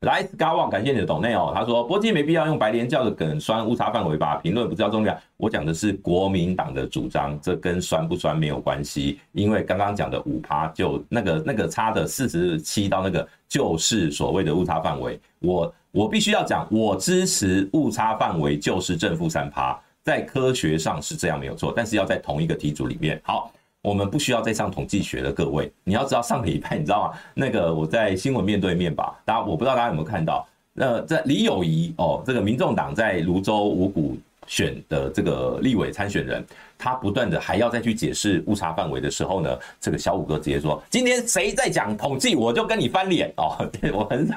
[0.05, 1.51] 来，Scar One，感谢你的懂内哦。
[1.53, 4.37] 他说：“波基没必要用白莲教的梗酸误差范围吧？
[4.37, 5.17] 评论不知道重量。
[5.35, 9.19] 我讲的是国民党的主张，这跟酸不酸没有关系。
[9.33, 15.19] 因为刚刚讲的五趴，就那个那个差的四十七到那个，就是所谓的误差范围。
[15.39, 23.19] 我我必须要讲，我支持误差范围就是正负三趴，在科学上是这样没有错，但是要在同一个题组里面。
[23.21, 23.51] 好。”
[23.81, 27.19] 我们不需要再上统计学的各位，你要知道上个礼拜你知道吗？
[27.33, 34.17] 那个我在新闻面对面吧，大家我不知道大家有没有看到，那在李友仪哦，这个民众党在芦洲五股
[34.47, 36.45] 选的这个立委参选人，
[36.77, 43.55] 他不断的还要再去解释误差范围的时候呢，这个小五哥直接说，今天谁在讲统计，我就跟你翻脸哦。
[43.79, 44.35] 对，我很少。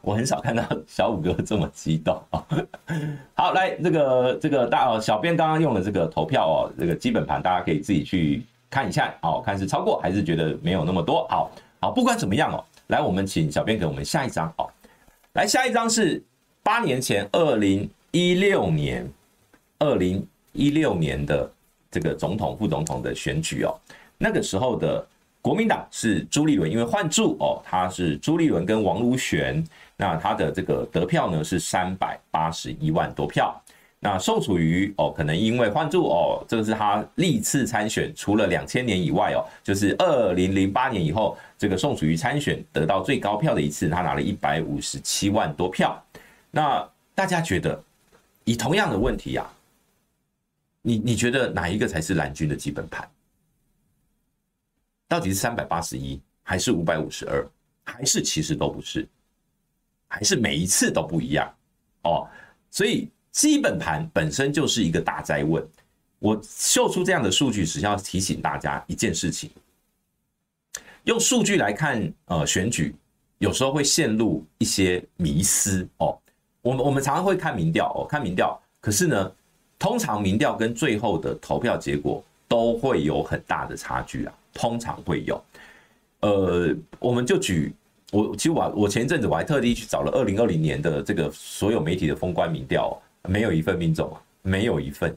[0.00, 2.46] 我很少看到小五哥这么激动啊！
[3.34, 11.26] 好，来这个这个大哦，小编刚刚用了这个投票哦，这个基本盘大家可以自己去看一下哦，看是超过还是觉得没有那么多。
[11.28, 11.50] 好，
[11.80, 14.68] 好，不管怎么样哦，来，我们请小编给我们下一张哦。
[15.34, 16.22] 来，下一张是
[16.62, 19.08] 八年前，二零一六年，
[19.78, 21.50] 二零一六年的
[21.90, 23.74] 这个总统、副总统的选举哦。
[24.18, 25.06] 那个时候的
[25.42, 29.62] 国民党是朱立伦，因为换柱哦，他是朱立伦跟王如玄，
[29.96, 33.54] 那他的这个得票呢是三百八十一万多票。
[34.06, 46.00] 那宋楚瑜哦，可能因为换柱哦，这个是他历次参选，除了两千年以外哦，就是二零零八年以后，这个宋楚瑜参选得到最高票的一次，他拿了一百五十七万多票。
[46.52, 47.82] 那大家觉得，
[48.44, 49.50] 以同样的问题呀、啊，
[50.82, 53.10] 你你觉得哪一个才是蓝军的基本盘？
[55.08, 57.44] 到底是三百八十一，还是五百五十二，
[57.82, 59.04] 还是其实都不是，
[60.06, 61.52] 还是每一次都不一样
[62.04, 62.28] 哦？
[62.70, 63.10] 所以。
[63.36, 65.62] 基本盘本身就是一个大哉问，
[66.20, 69.50] 我秀出这样的数据，只是要提醒大家一件事情：
[71.04, 72.94] 用数据来看，呃，选举
[73.36, 76.18] 有时候会陷入一些迷思哦。
[76.62, 79.30] 我们我们常常会看民调哦，看民调，可是呢，
[79.78, 85.44] 通常民调跟最后的投票结果都会有很大的差距啊，通常会有。
[86.20, 87.74] 呃，我们就举
[88.12, 92.98] 我，其实我我前一阵子我还特地去找了二零二零年的这个所有媒体的封关民调。
[93.28, 94.10] 没有一份命中，
[94.42, 95.16] 没有一份，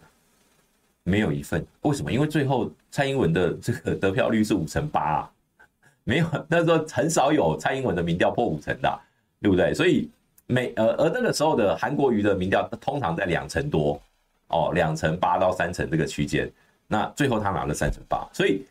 [1.03, 1.65] 没有一份。
[1.81, 2.11] 为什么？
[2.11, 5.31] 因为最后蔡英文的这个得票率是五成八啊，
[6.03, 8.99] 没有那时候很少有蔡英文的民调破五成的，
[9.41, 9.73] 对不对？
[9.73, 10.09] 所以
[10.47, 14.01] 每呃而那个时候的韩国瑜的民调通常在两成多
[14.47, 16.51] 哦，两成八到三成这个区间。
[16.87, 18.65] 那最后他拿了三成八，所以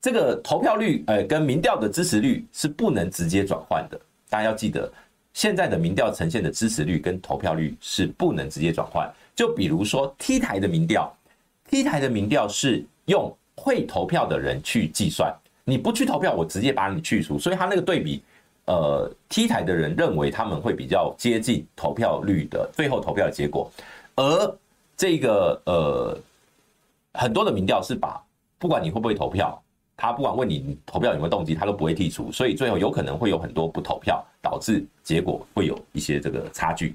[0.00, 4.92] 这个投票率呃跟民调的支持率是不能直接转换的，大家要记得。
[5.34, 9.12] 现在的民调呈现的支持率跟投票率是不能直接转换。
[9.34, 11.14] 就比如说 T 台的民调
[11.68, 17.36] ，T 台的民调是用会投票的人去计算，你不去投票，我直接把你去除。
[17.36, 18.22] 所以他那个对比，
[18.66, 23.68] 呃，T 台的人认为他们会比较接近投票率的最后投票结果，
[24.14, 24.58] 而
[24.96, 26.16] 这个呃
[27.14, 28.22] 很多的民调是把
[28.56, 29.60] 不管你会不会投票。
[29.96, 36.94] 他不管问你投票有没有动机，他都不会剔除，所以最后有可能会有很多不投票，导致结果会有一些这个差距。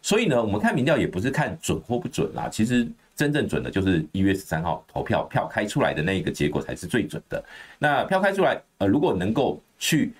[0.00, 7.44] 所以呢，我们看民调也不是看准或不准啦，其实真正准的就是一月十三号投票票开出来的那一个结果才是最准的。
[7.78, 10.12] 那票开出来，呃，如果能够去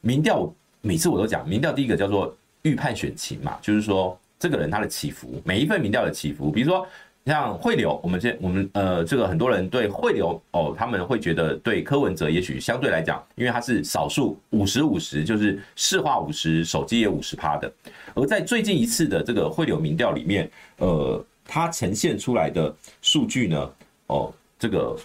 [0.00, 6.86] 民调，每次我都讲民调，第一个叫做预判选情嘛，就是说这个人他的起伏，每一份民调的起伏，比如说。
[7.28, 17.70] 像汇流，我们这我们呃，这个很多人对汇流哦，他们会觉得对柯文哲也许相对来讲，因为他是少数五十五十，就是市话五十，手机也五十趴的。
[18.14, 23.70] 而在最近一次的这个汇流民调里面，呃，它呈现出来的数据呢，
[24.06, 24.96] 哦，这个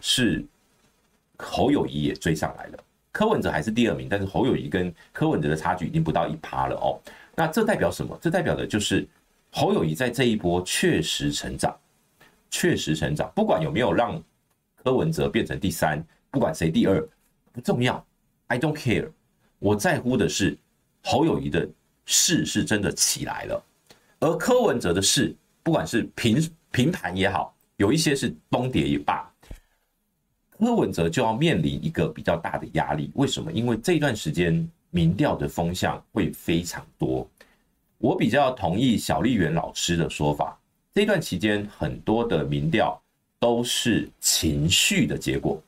[0.00, 0.42] 是
[1.36, 2.78] 侯友谊也追上来了，
[3.12, 6.98] 柯文哲还是第二名，但是侯友谊跟柯文哲的差距已经不到一趴了哦。
[7.34, 8.18] 那这代表什么？
[8.18, 9.06] 这代表的就是。
[9.58, 11.74] 侯友谊在这一波确实成长，
[12.50, 13.32] 确实成长。
[13.34, 14.22] 不管有没有让
[14.84, 17.00] 柯文哲变成第三，不管谁第二，
[17.54, 18.06] 不重要
[18.48, 19.10] ，I don't care。
[19.58, 20.58] 我在乎的是
[21.02, 21.66] 侯友谊的
[22.04, 23.64] 势是真的起来了，
[24.20, 29.26] 而柯文哲的势，不管是平平盘也好，有一些是崩跌也罢，
[30.58, 33.10] 柯文哲就要面临一个比较大的压力。
[33.14, 33.50] 为什么？
[33.50, 37.26] 因为这段时间民调的风向会非常多。
[37.98, 40.58] 我比较同意小笠原老师的说法，
[40.92, 43.00] 这段期间很多的民调
[43.38, 45.60] 都是情绪的结果。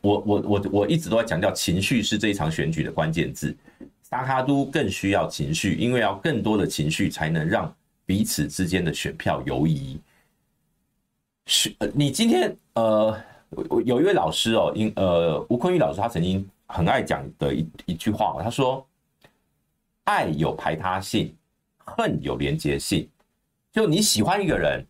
[0.00, 3.54] 我我我我一直都在强调，情绪是这一场选举的关键字。
[4.02, 7.70] 沙卡都更需要情绪，因为要更多的情绪才能让
[8.06, 10.00] 彼此之间的选票游移。
[11.44, 13.14] 是，你今天呃，
[13.84, 18.82] 有一位老师哦，因呃吴坤玉老师，他曾经很爱讲的一一句话，他说。
[20.08, 21.36] 爱有排他性，
[21.84, 23.06] 恨有连结性。
[23.70, 24.82] 就你喜欢一个人，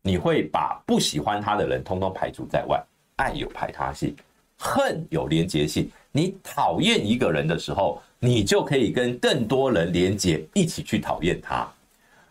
[0.00, 2.82] 你会把不喜欢他的人通通排除在外。
[3.16, 4.16] 爱有排他性，
[4.56, 5.90] 恨有连结性。
[6.10, 11.70] 你讨厌一个人的时候，你就可以跟更多人连结，一起去讨厌他。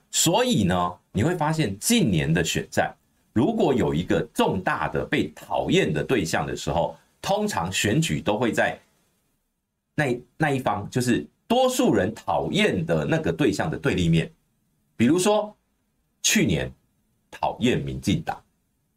[0.10, 2.92] 所以呢，你会发现近年的选战，
[3.32, 8.76] 如果有一个重大的被讨厌的对象的时候，通常选举都会在
[9.94, 11.24] 那那一方，就是。
[11.48, 14.32] 多数人讨厌的那个对象的对立面，
[14.96, 15.56] 比如说
[16.22, 16.72] 去年
[17.30, 18.42] 讨厌民进党，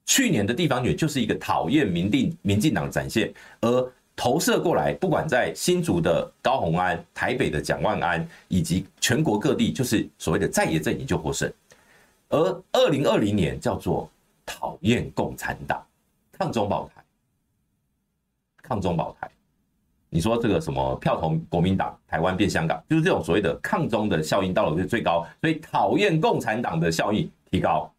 [0.05, 11.53] 去年的地方选就是一个讨厌民定民进党展现，而投射过来，不管在新竹的高虹安、台北的蒋万安，以及全国各地，就是所谓的在野阵营就获胜。
[12.29, 14.09] 而二零二零年叫做
[14.47, 15.85] 讨厌共产党，
[16.33, 17.05] 抗中保台，
[18.63, 19.31] 抗中保台。
[20.17, 27.93] 你说这个什么票投国民党，台湾变香港，就是这种所谓的抗中的效应到了最高，所以讨厌共产党的效应提高。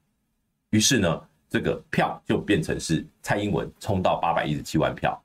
[0.72, 5.16] 于是呢，这个票就变成是蔡英文冲到八百一十七万票。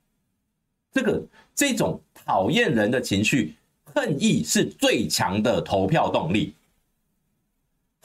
[0.93, 1.23] 这个
[1.55, 6.55] 这种讨厌人的情绪，恨意是最强的投票动力，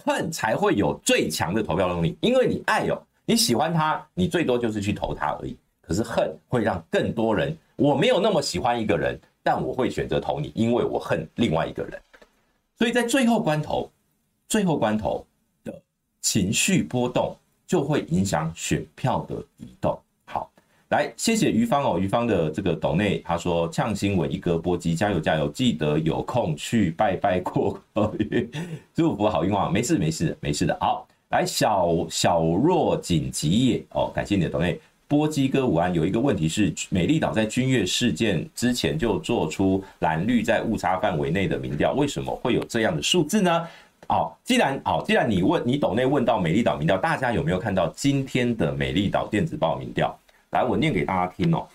[0.06, 5.58] 恨才会有最强的投票动力，因为你爱哦，你喜欢他，你最多就是去投他而已。
[5.88, 11.98] 可是恨会让更多人，我没有那么喜欢一个人，但我会选择投你，因为我恨另外一个人。
[12.78, 13.90] 所以在最后关头，
[14.50, 15.26] 最后关头
[15.64, 15.74] 的
[16.20, 17.34] 情绪波动
[17.66, 19.98] 就会影响选票的移动。
[20.26, 20.52] 好，
[20.90, 27.82] 来谢谢于芳哦，于芳的这个抖内，他说呛新闻一哥波基加油加油，记得有空去拜拜过，
[28.94, 30.78] 祝福好运旺，没事没事没事的。
[30.82, 34.78] 好，来小小若紧急也哦，感谢你的抖内。
[35.08, 43.68] 波基哥午安，有一个问题是，美丽岛在君悦事件之前就做出蓝绿在误差范围内的民调，为什么会有这样的数字呢？
[44.10, 50.18] 哦，既然好，既然你问你斗内问到美丽岛民调，大家有没有看到今天的美丽岛电子报民调？
[50.52, 51.68] 来，我念给大家听哦。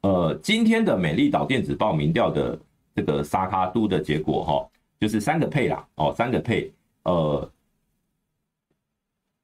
[0.00, 2.58] 呃，今天的美丽岛电子报民调的
[2.94, 4.66] 这个沙卡都的结果哈，
[4.98, 6.72] 就是三个配啦，哦，三个配，
[7.02, 7.50] 呃，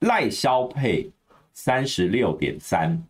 [0.01, 1.11] 赖萧配。
[1.53, 3.03] 三十六点三，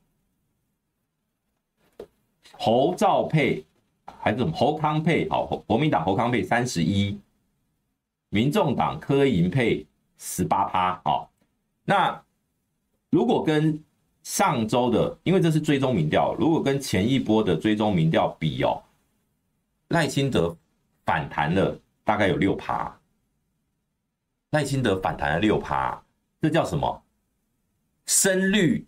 [2.59, 3.64] 侯兆配
[4.05, 5.28] 还是什么侯康配？
[5.28, 7.18] 好，国民党侯康配三十一，
[8.28, 9.86] 民众党柯银配
[10.18, 11.01] 十八趴。
[11.05, 11.30] 好，
[11.84, 12.22] 那
[13.11, 13.82] 如果跟
[14.22, 18.82] 上周的，因为这是追踪民调，如果跟前一波的追踪民调比哦，
[19.88, 20.57] 赖清德
[21.05, 22.99] 反弹了大概有六趴，
[24.51, 26.03] 赖清德反弹了六趴，
[26.40, 27.03] 这叫什么？
[28.07, 28.86] 深绿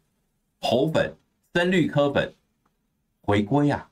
[0.61, 1.13] 喉粉、
[1.55, 2.33] 深绿科粉
[3.23, 3.89] 回归啊，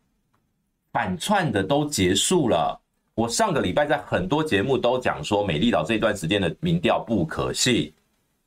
[0.93, 2.81] 反串的都结束了。
[3.15, 7.93] 我上个礼拜在很多节目都讲说，美丽岛这段时间的民调不可信。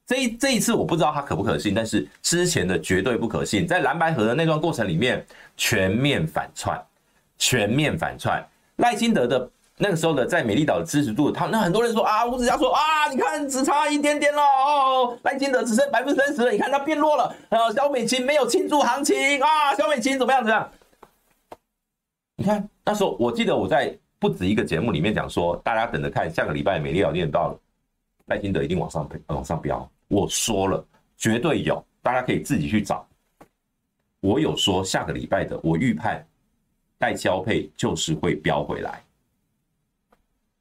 [0.06, 3.66] 这一这一次我不知道它可不可信，但是之前的绝对不可信。
[3.66, 5.26] 在蓝白河的那段过程里面，
[5.58, 6.80] 全面反串，
[7.38, 8.48] 全面反串。
[8.78, 9.50] 赖清德的。
[9.78, 17.36] 那个时候的在美丽岛的支持度，他那很多人说啊，吴子嘉说啊，你看只差一点点了哦，赖金德只剩百分之三十了，你看他变弱了。
[17.50, 20.72] 呃，萧美琴没有庆祝行情啊，萧美琴怎么样怎么样？
[22.38, 27.60] 你看那时候，我记得我在不止一个节目里面讲说，大家等着看下个礼拜美丽岛念到了
[28.28, 29.90] 赖金德一定往上往上飙。
[30.08, 30.86] 我说了，
[31.18, 33.06] 绝对有，大家可以自己去找。
[34.22, 36.26] 我有说下个礼拜的，我预判
[36.98, 39.04] 待交配就是会飙回来。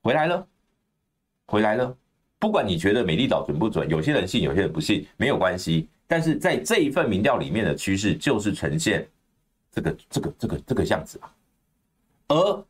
[0.05, 0.47] 回来了，
[1.47, 1.97] 回来了。
[2.39, 5.89] 不管你觉得美丽岛准不准，有些人信，有些人不信，没有关系。
[6.07, 9.09] 但是在这一份民调里面的趋势就是呈现
[9.73, 11.33] 这个、这个、这个、这个样子吧。
[12.29, 12.65] 而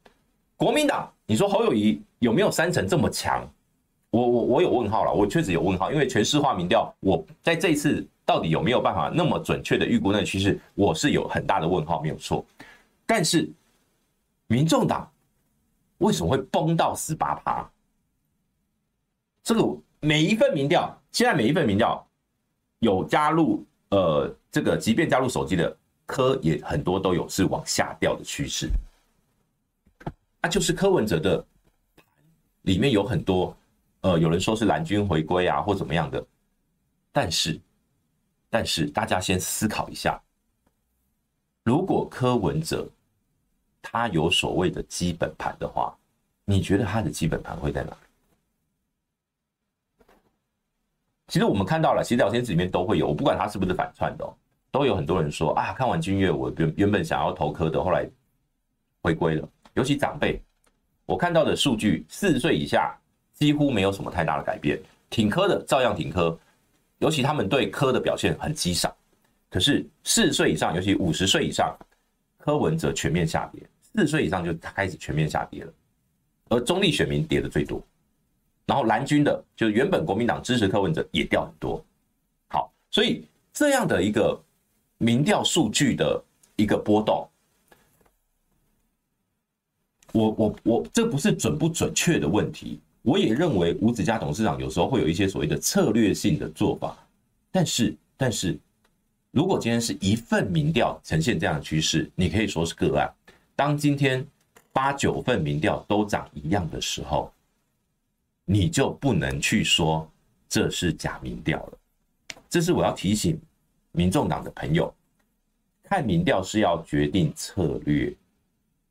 [0.56, 3.44] 国民党，你说侯友谊有没有三成这么强？
[4.10, 12.46] 我、我、我有问号了，我确实有问号，因为全市化民调，我在这一次到底有没有办法那么准确的预估那个趋势，我是有很大的问号，没有错。
[13.04, 13.50] 但是
[14.46, 15.10] 民众党。
[16.04, 17.66] 为什么会崩到十八趴？
[19.42, 22.06] 这个每一份民调，现在每一份民调
[22.80, 25.74] 有加入呃，这个即便加入手机的
[26.04, 28.70] 柯也很多都有是往下掉的趋势。
[30.42, 31.42] 啊，就是柯文哲的
[32.62, 33.56] 里面有很多
[34.02, 36.22] 呃，有人说是蓝军回归啊，或怎么样的。
[37.12, 37.58] 但是，
[38.50, 40.22] 但是大家先思考一下，
[41.62, 42.86] 如果柯文哲。
[43.86, 45.94] 他有所谓的基本盘的话，
[46.46, 47.94] 你觉得他的基本盘会在哪？
[51.28, 54.26] 其实我们看到了，其实聊天室里面都会有，我不管他是不是反串的，
[54.70, 58.08] 都有很多人说啊，看完君越，我原原本想要投科的，后来
[59.02, 59.48] 回归了。
[59.74, 60.40] 尤其长辈，
[61.04, 62.96] 我看到的数据，四岁以下
[63.32, 64.80] 几乎没有什么太大的改变，
[65.10, 66.38] 挺科的照样挺科，
[66.98, 68.94] 尤其他们对科的表现很激赏。
[69.50, 71.76] 可是四岁以上，尤其五十岁以上，
[72.38, 73.62] 柯文哲全面下跌。
[73.94, 75.72] 四十岁以上就开始全面下跌了，
[76.48, 77.80] 而中立选民跌的最多，
[78.66, 81.82] 然后蓝军的就是原本国民党支持柯文哲也掉很多。
[82.48, 84.36] 好，所以这样的一个
[84.98, 86.20] 民调数据的
[86.56, 87.28] 一个波动，
[90.12, 96.98] 我我我这不是准不准确的问题，我也认为吴子嘉董事长有时候会有一些所谓的策略性的做法，
[97.52, 98.58] 但是但是
[99.30, 103.08] 如果今天是一份民调呈现这样的趋势，你可以说是个案。
[103.56, 104.26] 当今天
[104.72, 107.32] 八九份民调都长一样的时候，
[108.44, 110.10] 你就不能去说
[110.48, 111.78] 这是假民调了。
[112.48, 113.40] 这是我要提醒
[113.92, 114.92] 民众党的朋友，
[115.84, 118.12] 看民调是要决定策略，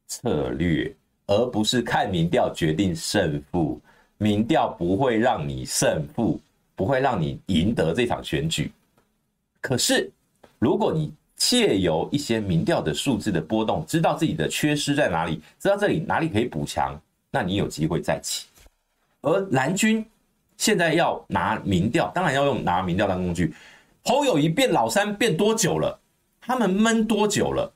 [0.08, 0.96] 策略，
[1.28, 3.80] 而不是看民调决定胜负。
[4.18, 6.40] 民调不会让你胜负，
[6.76, 8.72] 不会让你赢得这场选举。
[9.60, 10.10] 可是，
[10.60, 11.12] 如果你
[11.46, 16.98] 借由一些民调的数字的波动，知道自己的缺失在哪里，知道这里哪里可以补强，
[17.30, 18.48] 那你有机会再起。
[19.20, 20.06] 而蓝军
[20.56, 23.54] 现在要拿民调，当然要用拿民调当工具。
[24.06, 26.00] 侯友宜变老三变多久了？
[26.40, 27.70] 他们闷多久了？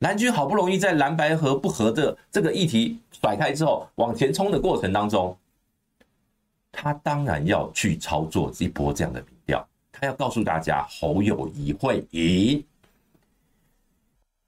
[0.00, 5.34] 蓝军好不容易在蓝白合不合的这个议题甩开之后，往前冲的过程当中，
[6.70, 9.66] 他当然要去操作一波这样的民调，
[10.00, 12.62] 他要告诉大家侯友谊会赢。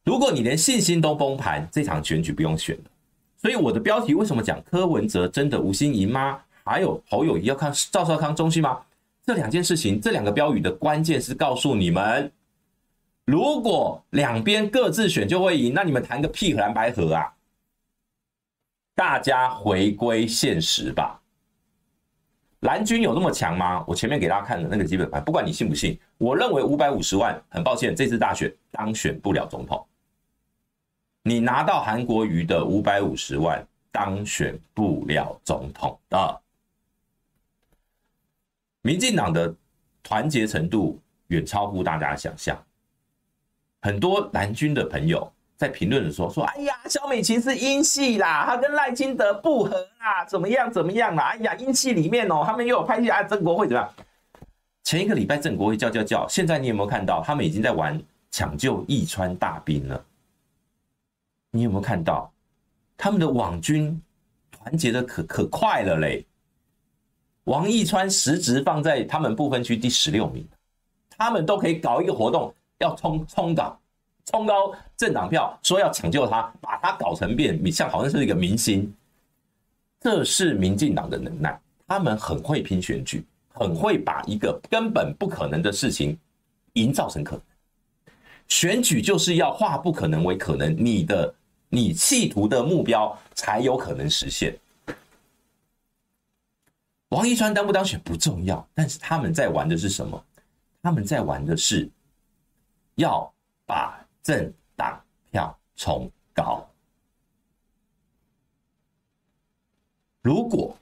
[0.04, 2.78] 如果你连信心都崩盘，这场选举不用选。
[3.36, 6.40] 所以我的标题为什么讲柯文哲真的无心赢吗？
[6.64, 8.80] 还有侯友谊要看赵少康中心吗？
[9.24, 12.30] 这两件事情，这两个标语的关键是告诉你们。
[13.24, 17.32] 如果两边各自选就会赢，那你们谈个屁蓝白合啊！
[18.94, 21.19] 大家回归现实吧。
[22.60, 23.82] 蓝军有那么强吗？
[23.86, 29.86] 我前面给大家看的那个基本盘，不管你信不信，我认为五百五十万，很抱歉，这次大选当选不了总统。
[31.22, 36.40] 你拿到韩国瑜的五百五十万，当选不了总统的。
[38.82, 39.54] 民进党的
[40.02, 42.62] 团结程度远超乎大家的想象。
[43.80, 45.30] 很多蓝军的朋友
[45.60, 51.34] 在评论的时候说：“哎呀，萧美琴是英系啦，她跟赖清德不合啊，怎么样怎么样啦？
[51.34, 53.92] 哎呀，英系里面哦，他们又有拍戏啊，郑国会怎么样？
[54.84, 60.02] 前一个礼拜郑国会叫叫叫，现在你有没有看到他们已经在玩抢救易川大兵了？
[61.50, 62.32] 你有没有看到
[62.96, 64.00] 他们的网军
[64.50, 66.24] 团结的可可快了嘞？
[67.44, 70.42] 王义川实质放在他们不分区第十六名，
[71.18, 72.50] 他们都可以搞一个活动。”
[72.80, 73.78] 要冲冲高，
[74.26, 78.92] 冲高政党票，说要抢救他，把他搞成变像好像是一个明星，
[80.00, 81.60] 这是民进党的能耐。
[81.86, 86.16] 他们很会拼选举，很会把一个根本不可能的事情
[86.74, 87.42] 营造成可能。
[88.46, 91.34] 选举就是要化不可能为可能，你的
[91.68, 94.56] 你企图的目标才有可能实现。
[97.08, 100.24] 王一川当不当选不重要，但是他们在玩的是什么？
[100.82, 101.90] 他们在玩的是。
[102.96, 103.32] 要
[103.64, 106.66] 把政党票冲高。
[110.22, 110.76] 如果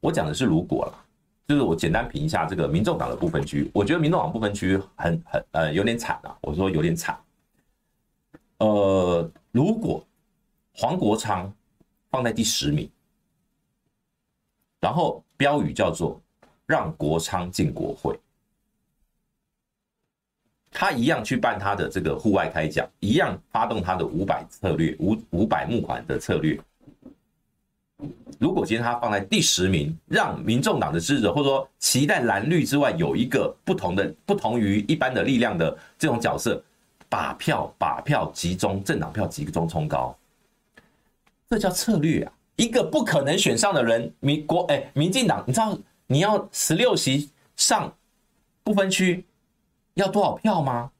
[0.00, 1.04] 我讲的是如果了，
[1.48, 7.18] 就是我简单评一下这个民众党的不分区，我觉得民众党不分区很很呃有点惨啊，我说有点惨。
[8.58, 10.06] 呃，如果
[10.74, 11.52] 黄国昌
[12.10, 12.90] 放在第十名，
[14.80, 16.20] 然后标语叫做
[16.66, 18.18] 让国昌进国会。
[20.76, 26.58] 他一样去办他的这个户外开讲，一样发动他的五百策略，五五百募款的策略。
[28.40, 36.60] 如果今天他放在第十名，让民众党的支持者或者说期待蓝绿之外有一个不同的、不同于一般的力量的这种角色，
[37.08, 40.14] 把票把票集中，政党票集中冲高，
[41.48, 42.32] 这叫策略啊！
[42.56, 47.94] 一个不可能选上的人，民国哎，民进党，你知道你要十六席上
[48.64, 49.24] 不分区。
[49.94, 50.90] 要多少票吗？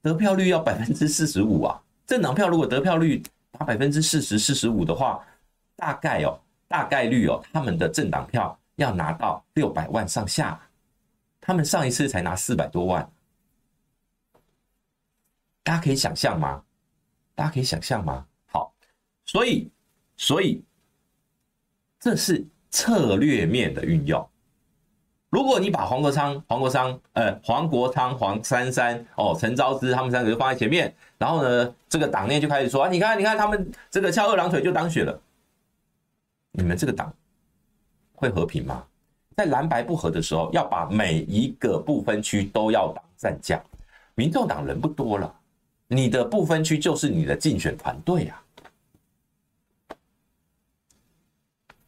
[0.00, 1.82] 得票率要百分之四十五啊！
[2.06, 5.22] 政党票如果得票率达百分之四十、四十五的话，
[5.76, 10.58] 大概哦，大概率哦，他们的政党票要拿到六百万上下。
[11.40, 13.10] 他们上一次才拿四百多万，
[15.62, 16.62] 大家可以想象吗？
[17.34, 18.26] 大家可以想象吗？
[18.46, 18.72] 好，
[19.24, 19.70] 所以，
[20.16, 20.62] 所以
[21.98, 24.28] 这是策略面的运用。
[25.30, 35.20] 如果你把黄国昌、黄国昌、呃，黄国昌、黄珊珊、哦，陈昭姿他们三个就放在前面，然后呢，这个党内就开始说啊，你看，你看他们这个翘二郎腿就当选了，
[36.52, 37.12] 你们这个党
[38.14, 38.82] 会和平吗？
[39.36, 43.62] 在蓝白不合的时候，要把每一个不分区都要当战将，
[44.14, 45.32] 民众党人不多了，
[45.88, 48.42] 你的不分区就是你的竞选团队啊。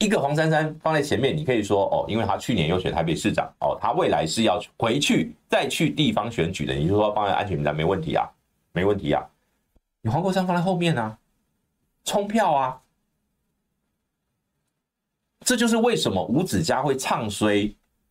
[0.01, 8.27] 一个黄珊珊放在前面，你可以说哦，因为他去年又选台北市长哦，他未来是要回去再去地方选举的，你就说放在安全名单没问题啊，
[8.73, 9.23] 没问题啊。
[10.01, 11.19] 你黄国昌放在后面啊，
[12.03, 12.81] 冲票啊，
[15.41, 17.71] 这就是为什么吴子嘉会唱衰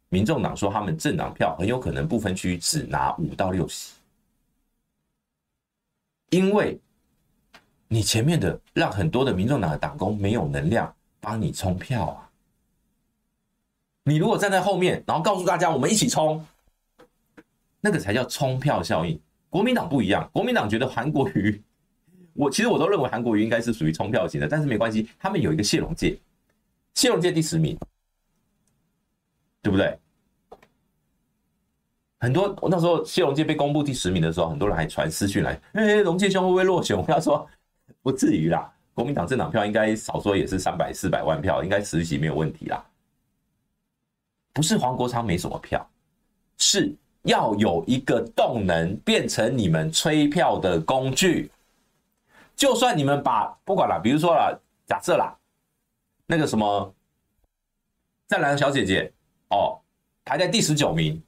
[0.09, 3.95] 民众党，说他们政党票很有可能不分区只拿五到六席，
[6.29, 6.79] 因为
[7.87, 10.95] 你前面的让很多的民众党的党工没有能量。
[11.19, 12.29] 帮你冲票啊！
[14.03, 16.45] 你如果站在后面，然后告诉大家我们一起冲，
[17.79, 19.19] 那个才叫冲票效应。
[19.49, 21.61] 国民党不一样，国民党觉得韩国瑜，
[22.33, 26.19] 我其实我都认为韩国瑜应该是属于冲票型的，但是没关系，他们有一个谢龙介，
[26.93, 27.77] 谢龙介第十名，
[29.61, 29.97] 对不对？
[32.19, 36.97] 很多那时候谢龙介被公布第十名的时候，很多人还传私讯来，哎，龙介兄会不会落选？
[36.97, 37.47] 我跟他说
[38.01, 42.83] 不至于啦，国民党政党票应该少说也是三百四百万票，应该实际没有问题啦。
[44.51, 45.89] 不是黄国昌没什么票，
[46.57, 51.49] 是要有一个动能变成你们催票的工具。
[52.57, 55.33] 就算你们把不管了，比如说了，假设啦，
[56.27, 56.93] 那个什么
[58.27, 59.09] 湛蓝小姐姐
[59.47, 59.79] 哦，
[60.25, 61.23] 排在第十九名。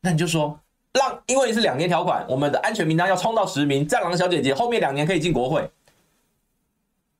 [0.00, 0.58] 那你就说，
[0.94, 5.70] 让因为是两年条款，我们的安全名单要冲到十名，战狼小姐姐后面两年可以进国会。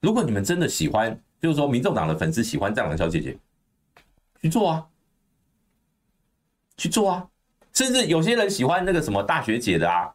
[0.00, 3.38] 如果你们真的喜欢，就是说民众党的粉丝喜欢战狼小姐姐，
[4.40, 4.88] 去做啊，
[6.76, 7.28] 去做啊，
[7.72, 10.14] 甚至有些人喜欢那个什么大学姐的啊，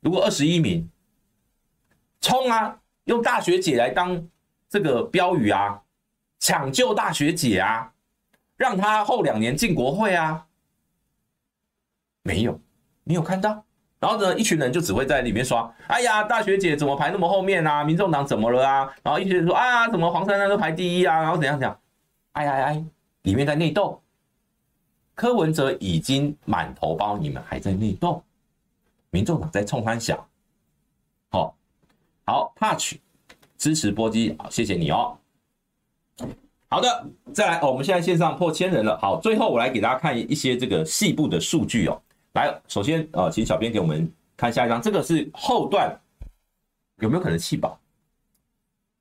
[0.00, 0.88] 如果二十一名，
[2.20, 4.28] 冲啊，用大学姐来当
[4.68, 5.82] 这个标语啊，
[6.38, 7.92] 抢救大学姐啊，
[8.56, 10.46] 让她后两年进国会啊。
[12.22, 12.60] 没有，
[13.04, 13.65] 你有看到？
[13.98, 15.72] 然后呢，一群人就只会在里面刷。
[15.86, 17.82] 哎呀，大学姐怎么排那么后面啊？
[17.82, 18.94] 民众党怎么了啊？
[19.02, 21.22] 然后一群人说啊，怎么黄珊珊都排第一啊？
[21.22, 21.78] 然后怎样怎样？
[22.32, 22.84] 哎哎哎，
[23.22, 24.00] 里面在内斗。
[25.14, 28.22] 柯文哲已经满头包，你们还在内斗。
[29.08, 30.28] 民众党在冲三小。
[31.30, 31.56] 好，
[32.26, 32.96] 好，Touch
[33.56, 35.16] 支持波基，好，谢谢你哦。
[36.68, 38.98] 好的，再来，我们现在线上破千人了。
[38.98, 42.02] 好，最后我来给大家看一些这个细部的数据哦。
[42.36, 44.06] 来，首先呃，请小编给我们
[44.36, 45.90] 看下一张，这个是后段
[47.00, 47.80] 有没有可能弃保？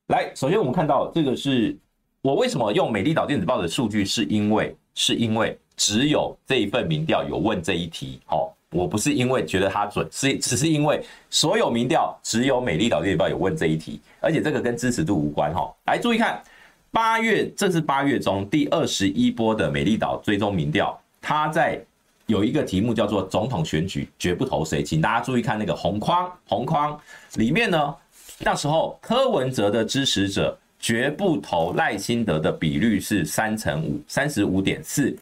[0.07, 1.77] 来，首先我们看到这个是
[2.21, 15.69] 我为什么用美丽岛电子报的数据，是因为是因为只有这一份民调有问这一题，哦，我不是因为觉得它准，是只是因为所有民调只有美丽岛电子报有问这一题，而且这个跟支持度无关哈。
[15.87, 16.41] 来，注意看，
[16.89, 21.83] 八月这是八月中第二十一波的美丽岛追踪民调，它在。
[22.27, 26.99] 有一个题目叫做“总统选举绝不投谁”，请大家注意看那个红框，红框
[27.35, 27.95] 里面呢，
[28.39, 35.15] 那时候柯文哲的支持者绝不投赖清德的比率是三成五，三十五点四，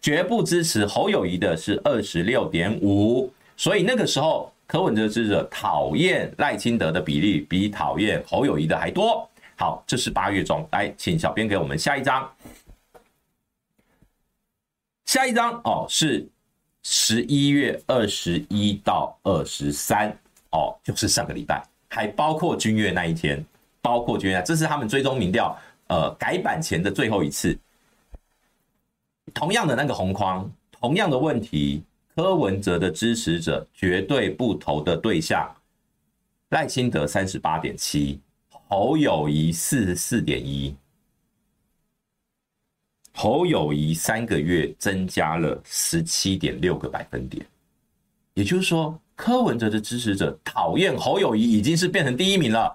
[0.00, 9.28] 绝不支持侯友谊的是二十六点五，所以那个时候柯文哲支持者讨厌赖清德的比例比讨厌侯友谊的还多。
[9.56, 12.26] 好，这是八月中，来，请小编给我们下一张。
[15.10, 16.24] 下一张哦，是
[16.84, 20.16] 十一月二十一到二十三
[20.52, 23.44] 哦，就是上个礼拜，还包括君悦那一天，
[23.82, 25.58] 包括君悦，这是他们追踪民调
[25.88, 27.58] 呃改版前的最后一次。
[29.34, 31.82] 同样的那个红框，同样的问题，
[32.14, 35.52] 柯文哲的支持者绝对不投的对象，
[36.50, 38.20] 赖清德三十八点七，
[38.68, 40.72] 侯友谊四十四点一。
[43.20, 47.46] 侯友宜三个月增加了十七点六个百分点，
[48.32, 52.74] 也就是说，柯文哲的支持者讨厌侯友宜已经是变成第一名了。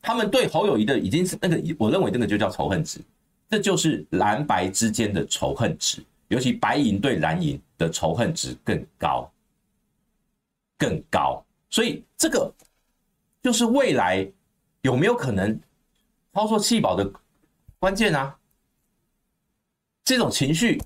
[0.00, 2.98] 他们对侯友谊的已经是那个，我认为那个就叫仇恨值，
[3.50, 9.30] 这就是蓝白之间的仇恨值，尤其白银对蓝银的仇恨值更高，
[10.78, 11.44] 更高。
[11.68, 12.50] 所以这个
[13.42, 14.26] 就是未来
[14.80, 15.60] 有没有可能
[16.32, 17.06] 操作弃保的
[17.78, 18.34] 关键啊。
[20.04, 20.82] 这种情绪，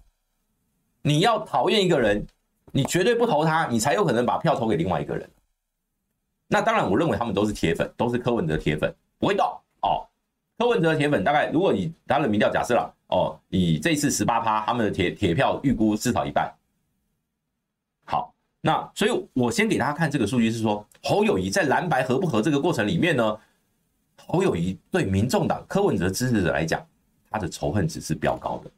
[1.03, 2.27] 你要讨厌一个人，
[2.73, 5.29] 你绝对不投他，你才有可能把票投给另外一个人。
[6.49, 9.47] 那当然，我认为他们都是铁粉，都是柯文哲铁粉，不会动
[9.83, 10.07] 哦。
[10.59, 16.53] 柯文哲铁粉大概，如果你他的民调假设了哦，你这次十八趴，他们的铁铁票预估至少一半。
[18.05, 23.39] 好，那所以我先给大家看这个数据是说，侯友谊在蓝白合不合这个过程里面呢，
[24.27, 26.87] 侯友谊对民众党柯文哲支持者来讲，
[27.29, 28.71] 他的仇恨值是飙高的。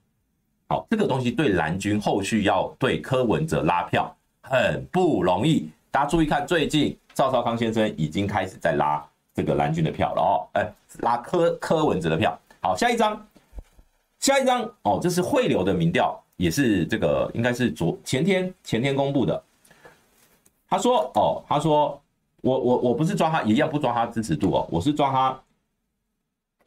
[0.71, 5.71] 好，这个东西对蓝军后续要对柯文哲拉票很不容易。
[5.91, 9.03] 大家注意看，最近赵少康先生已经开始在拉
[9.35, 12.39] 这个蓝军的票了哦，哎，拉柯柯文哲的票。
[12.61, 13.27] 好，下一张，
[14.21, 19.43] 下一张哦，这是汇流的民调，也是这个应该是昨前天前天公布的。
[20.69, 21.99] 他说哦，他说
[22.43, 25.41] 我我我不是抓他，一样不抓他支持度哦，我是抓他。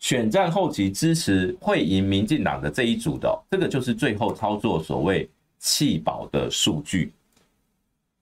[0.01, 5.29] 选战后期支持会赢民进党的这一组的，这个就是最后操作所谓
[5.59, 7.13] 弃保的数据。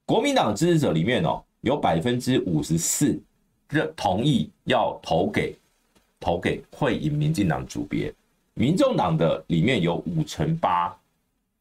[0.05, 3.17] 国民党支持者里面哦，有百分之五十四
[3.69, 5.55] 认同意要投给
[6.19, 8.13] 投给会赢民进党组别，
[8.55, 10.93] 民众党的里面有五成八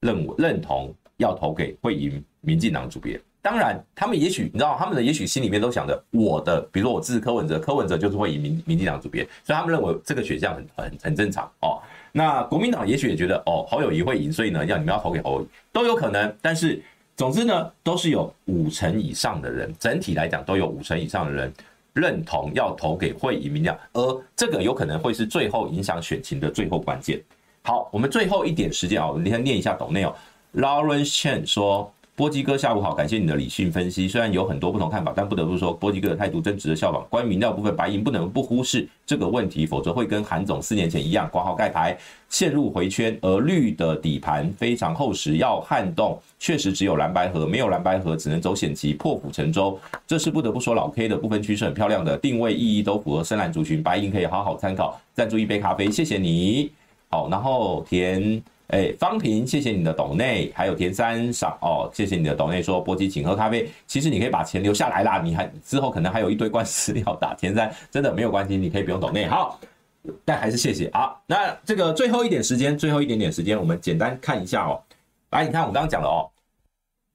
[0.01, 3.21] 认认同要投给会赢民进党组别。
[3.41, 11.81] 当然，他们也许你知道，他们的也许心里面都想着，我的，比如说我支持柯文哲，柯文哲就是会赢民民进党组别，所以他们认为这个选项很很很正常哦。
[12.11, 16.35] 那国民党也许也觉得，哦，侯友宜会赢，所以呢，要你们要投给侯友宜都有可能。
[16.43, 16.83] 但是，
[17.17, 21.51] 总之呢，都是有五成以上的人，整体来讲都有五成以上的人
[21.93, 27.23] 认同要投给会赢民调，而这个有可能会是最后影响选情的最后关键。
[27.63, 30.15] 好，我们最后一点时间啊，我们先念一下董内哦
[30.55, 31.91] ，Lawrence Chen 说。
[32.19, 34.09] 波基哥，下午好，感谢你的理性分析。
[34.09, 37.07] 虽然有很多不同看法，但不得不说，波基哥的态度真值得效仿。
[37.09, 41.97] 关于民调部分，白银不能不忽视这个问题，否则会跟韩总四年前一样，挂号盖牌，
[42.29, 43.17] 陷入回圈。
[43.23, 49.79] 而绿的底盘非常厚实，要撼动，确实只有蓝白河，没有蓝白河，只能走险棋，破釜沉舟。
[50.05, 55.01] 这是不得不说，老 K 的部分趋势很漂亮的，定位意义都符合深蓝族群，白银可以好好参考。
[55.15, 56.73] 赞助一杯咖啡，谢谢你。
[57.11, 58.43] 好，然后填。
[58.69, 63.71] 哎、方平，谢谢你的抖内，还有田三赏哦，谢谢你的抖内说波基请喝咖啡。
[63.87, 67.35] 其实你可以把钱留下来啦，你还之后可能还有一堆官司要打。
[67.35, 69.27] 田三真的没有关系，你可以不用抖内。
[69.27, 69.59] 好，
[70.23, 70.91] 但还是谢谢。
[70.93, 74.83] 好，那这个最后一点时间，最后一点点时间，我们简单看一下哦。
[75.31, 76.29] 来，你看我刚刚讲了哦，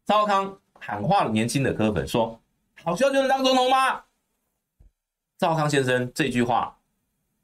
[0.07, 2.39] 赵康喊话了年轻的柯粉说
[2.83, 4.01] ：“好笑就能当总统吗？”
[5.37, 6.75] 赵康先生这句话，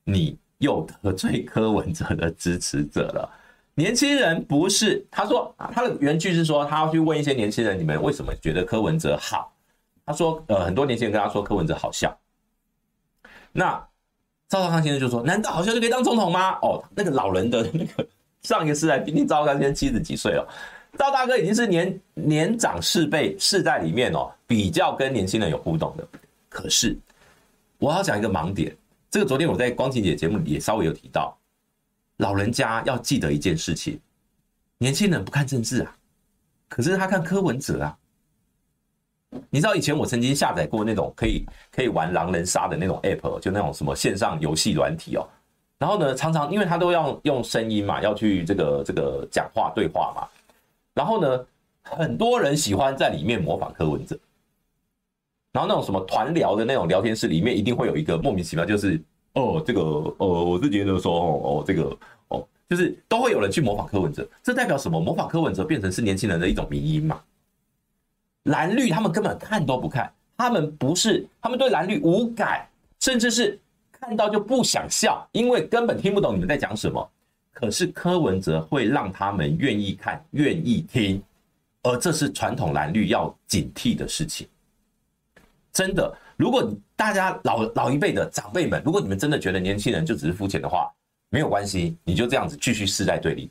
[0.03, 3.35] 你又得罪柯文哲的支持者了。
[3.79, 9.53] 年轻人不是，他说他的原句是说，他要去问一些年轻人，你们为什么觉得柯文哲好？
[10.05, 12.13] 他说，呃，很多年轻人跟他说柯文哲好笑。
[13.53, 13.81] 那
[14.49, 16.59] 赵少康先生就说，难道好笑就可以当总统吗？
[16.61, 18.05] 哦，那个老人的那个
[18.41, 20.45] 上一个世代，毕竟赵少康先生七十几岁了，
[20.97, 26.05] 赵大哥已经是年年长世辈世代里面哦，比较跟年轻人有互动的。
[26.49, 26.97] 可是
[27.77, 28.75] 我要讲一个盲点，
[29.09, 31.33] 这个昨天我在光晴姐节目里也稍微有提到。
[32.19, 33.99] 老人家要记得一件事情，
[34.77, 35.97] 年轻人不看政治啊，
[36.67, 37.97] 可是他看柯文哲啊。
[39.49, 45.25] 你知道以前我曾经下载过那种可以可以玩狼人杀的那种 app，就那种什么线上游戏软体哦。
[45.77, 50.27] 然后呢，常常因为他都要用声音嘛，要去这个这个讲话对话嘛。
[50.93, 51.45] 然后呢，
[51.83, 54.19] 很多人喜欢在里面模仿柯文哲。
[55.53, 59.01] 然后那种什么团聊的那种聊天室里面，一定会有一个莫名其妙就是。
[59.39, 64.99] 哦，这个呃，我是觉得说，哦，这个哦，就是都会有人去模仿柯文哲，这代表什么？
[64.99, 67.21] 模仿柯文哲变成是年轻人的一种迷因嘛？
[68.43, 72.67] 蓝绿他们根本看都不看，他们不是，他们对蓝绿无感，
[72.99, 73.57] 甚至是
[73.91, 77.09] 看到就不想笑，因为根本听不懂你们在讲什么。
[77.51, 81.21] 可是柯文哲会让他们愿意看、愿意听，
[81.83, 84.47] 而这是传统蓝绿要警惕的事情，
[85.71, 86.15] 真的。
[86.37, 90.91] 如果大家老老一辈的长辈们，如果你们真的觉得年轻人就只是肤浅的话，
[91.29, 93.49] 没有关系，你就这样子继续世代对立。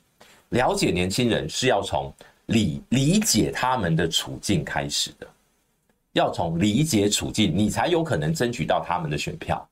[0.51, 2.13] 了解年轻人是要从
[2.45, 5.27] 理理解他们的处境开始的，
[6.13, 9.67] 要从理解处境，你才有可能争取到他们的选票。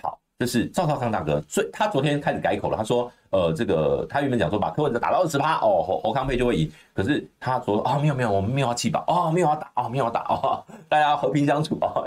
[0.00, 2.78] 好这是赵少康大哥最，他昨天开始改口了。
[2.78, 6.72] 他说，呃，这个他原本讲说把柯文哲打到二十趴，哦，侯侯康配就会赢。
[6.94, 12.06] 可是他说啊，没有没有，我们没有要气爆，哦，没有要打，哦，没有要打，哦，大家和平相处哦，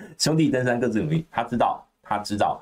[0.18, 1.26] 兄弟登山各自努力。
[1.30, 2.60] 他知道，他知道，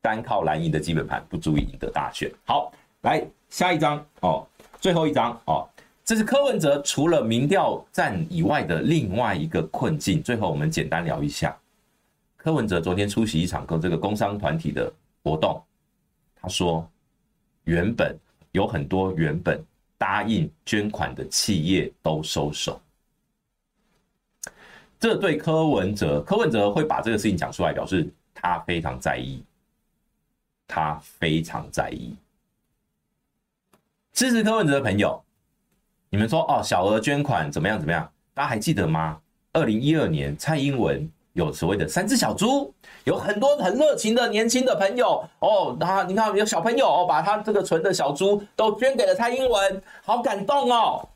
[0.00, 2.30] 单靠蓝营的基本盘不足以赢得大选。
[2.44, 2.72] 好，
[3.02, 4.46] 来下一张哦，
[4.80, 5.68] 最后一张哦，
[6.04, 10.22] 这是柯文哲除了民调战以外的另外一个困境。
[10.22, 11.56] 最后我们简单聊一下。
[12.36, 14.90] 柯文哲昨天出席一场跟这个工商团体的
[15.22, 15.62] 活动，
[16.40, 16.88] 他说，
[17.64, 18.16] 原本
[18.52, 19.62] 有很多原本
[19.98, 22.80] 答应捐款的企业都收手，
[25.00, 29.42] 这对柯文哲，柯文哲会把这个事情讲出来，表示他非常在意，
[30.68, 32.14] 他非常在意。
[34.12, 35.20] 支持柯文哲的朋友，
[36.10, 38.08] 你们说哦，小额捐款怎么样怎么样？
[38.34, 39.18] 大家还记得吗？
[39.52, 41.10] 二零一二年蔡英文。
[41.32, 42.74] 有所谓的三只小猪，
[43.04, 51.08] 有很多很热情的年轻的朋友哦，他你看有小朋友哦，把他这个存的小猪都捐给了蔡英文，好感动哦。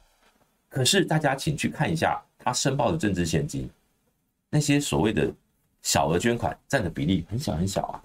[0.71, 3.69] 可是大家请去看一下他申报的政治献金，
[4.51, 5.33] 那些所谓的
[5.83, 8.03] 小额捐款占的比例很小很小啊，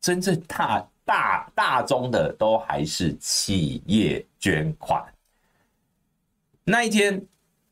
[0.00, 5.04] 真正大大大宗的都还是企业捐款。
[6.64, 7.22] 那一天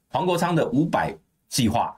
[0.09, 1.16] 黄国昌的五百
[1.48, 1.96] 计划。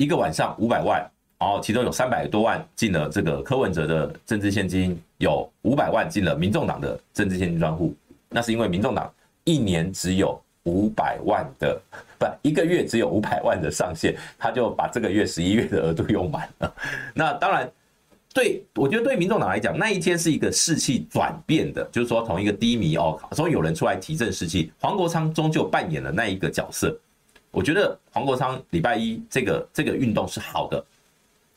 [0.00, 1.00] 一个晚上五百万，
[1.40, 7.92] 然后其中有三百多万进了这个柯文哲的政治献金，有五百万进了民众党的政治献金专户。
[8.28, 11.82] 那是因为民众党一年只有五百万的，
[12.18, 16.74] 不，一个月只有五百万的上限，他就把这个月十一月的额度用满了。
[17.14, 17.70] 那当然，
[18.34, 26.96] 对，我觉得对民众党来讲，那一天是一个士气转变的，就是说从一个低迷哦，终于有人出来提振士气，黄国昌终究扮演了那一个角色。
[27.50, 30.84] 我觉得黄国昌礼拜一这个这个运动是好的，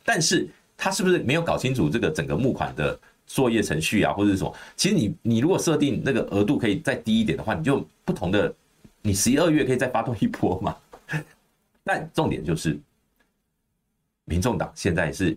[0.06, 0.48] 但是
[0.78, 2.98] 他是不是没有搞清楚这个整个募款的
[3.28, 4.56] 作业程序啊，或者是什么？
[4.76, 8.52] 其实你你如果设定那个额度可以再低一点的话，你就不同的，
[9.02, 10.76] 你十一二月可以再发动一波嘛。
[11.84, 12.80] 但重点就是，
[14.26, 15.36] 民众党现在是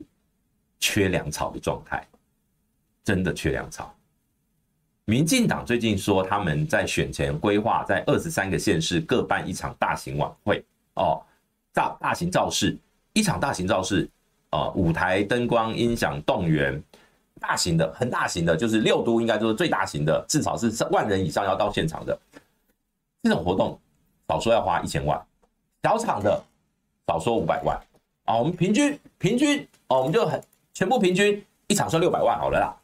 [0.79, 2.07] 缺粮草的状态，
[3.03, 3.95] 真的缺粮草。
[5.07, 11.23] 民进党最近说他们在选前规划在二十三个县市各办一场大型晚会哦，
[11.75, 12.75] 大大型造势，
[13.12, 14.09] 一场大型造势，
[14.51, 16.83] 呃，舞台灯光音响动员，
[17.39, 22.19] 大型的很大型的，就是六都应该都是最大型的，至少是万人以上要到现场的
[23.25, 23.81] 这种活动，
[24.29, 25.27] 少说要花一千万，
[25.83, 26.45] 小厂的
[27.07, 27.75] 少说五百万
[28.25, 30.39] 啊，我们平均平均哦，我们就很
[30.75, 32.77] 全部平均一场算六百万好了啦。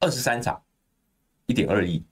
[0.00, 0.62] 二十三场，
[1.46, 2.02] 一点二亿，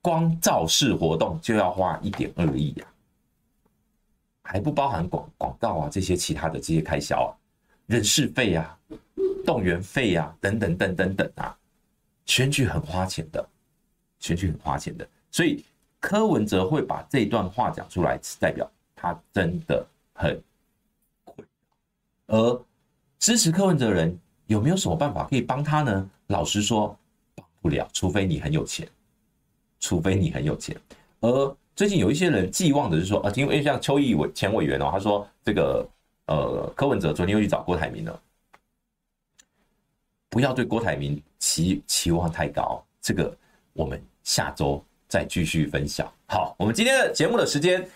[0.00, 2.86] 光造势活动就要花一点二亿呀，
[4.42, 7.30] 还不包含广广告啊这些其他的这些开销啊，
[7.86, 8.76] 人事费啊，
[9.46, 11.56] 动员费啊，等等等等等啊，
[12.26, 13.48] 选举很花钱的，
[14.22, 15.62] 选举很花钱的，所以
[16.00, 18.66] 柯文哲会把这段话讲出来，代表
[18.96, 20.42] 他真的很
[21.24, 21.46] 困，
[22.28, 22.64] 而
[23.18, 24.18] 支持柯文哲的人。
[24.48, 26.10] 有没有什么办法可以帮他呢？
[26.26, 26.94] 老实说，
[27.34, 28.86] 帮不了，除非你很有钱，
[29.80, 30.76] 除非你很有钱。
[31.20, 35.88] 而最近有一些人寄望的是说，啊，因为像邱毅委前委员哦，他说这个
[36.26, 38.20] 呃柯文哲昨天又去找郭台铭了，
[40.28, 42.84] 不要对郭台铭期期望太高。
[43.00, 43.34] 这个
[43.72, 46.06] 我们下周再继续分享。
[46.26, 47.86] 好，我们今天的节目的时间。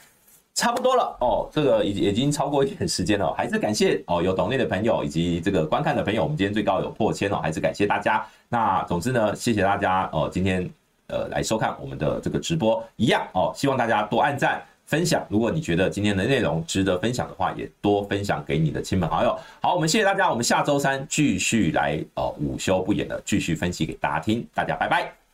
[0.59, 8.27] 差不多了哦，这个已已经超过一点时间了，还是感谢哦有懂内的朋友以及这个观看的朋友，我们今天最高有破千哦，还是感谢大家。
[8.49, 10.66] 那总之呢，谢谢大家哦，今天
[11.09, 15.27] 呃来收看我们的这个直播一样哦，希望大家多按赞分享。
[15.29, 19.39] 如果你觉得今天的内容值得分享的话，也多分享给你的亲朋好友。
[19.61, 25.26] 好，我们谢谢大家，我们下周三继续来哦午休不演的继续分析给大家听，大家拜拜。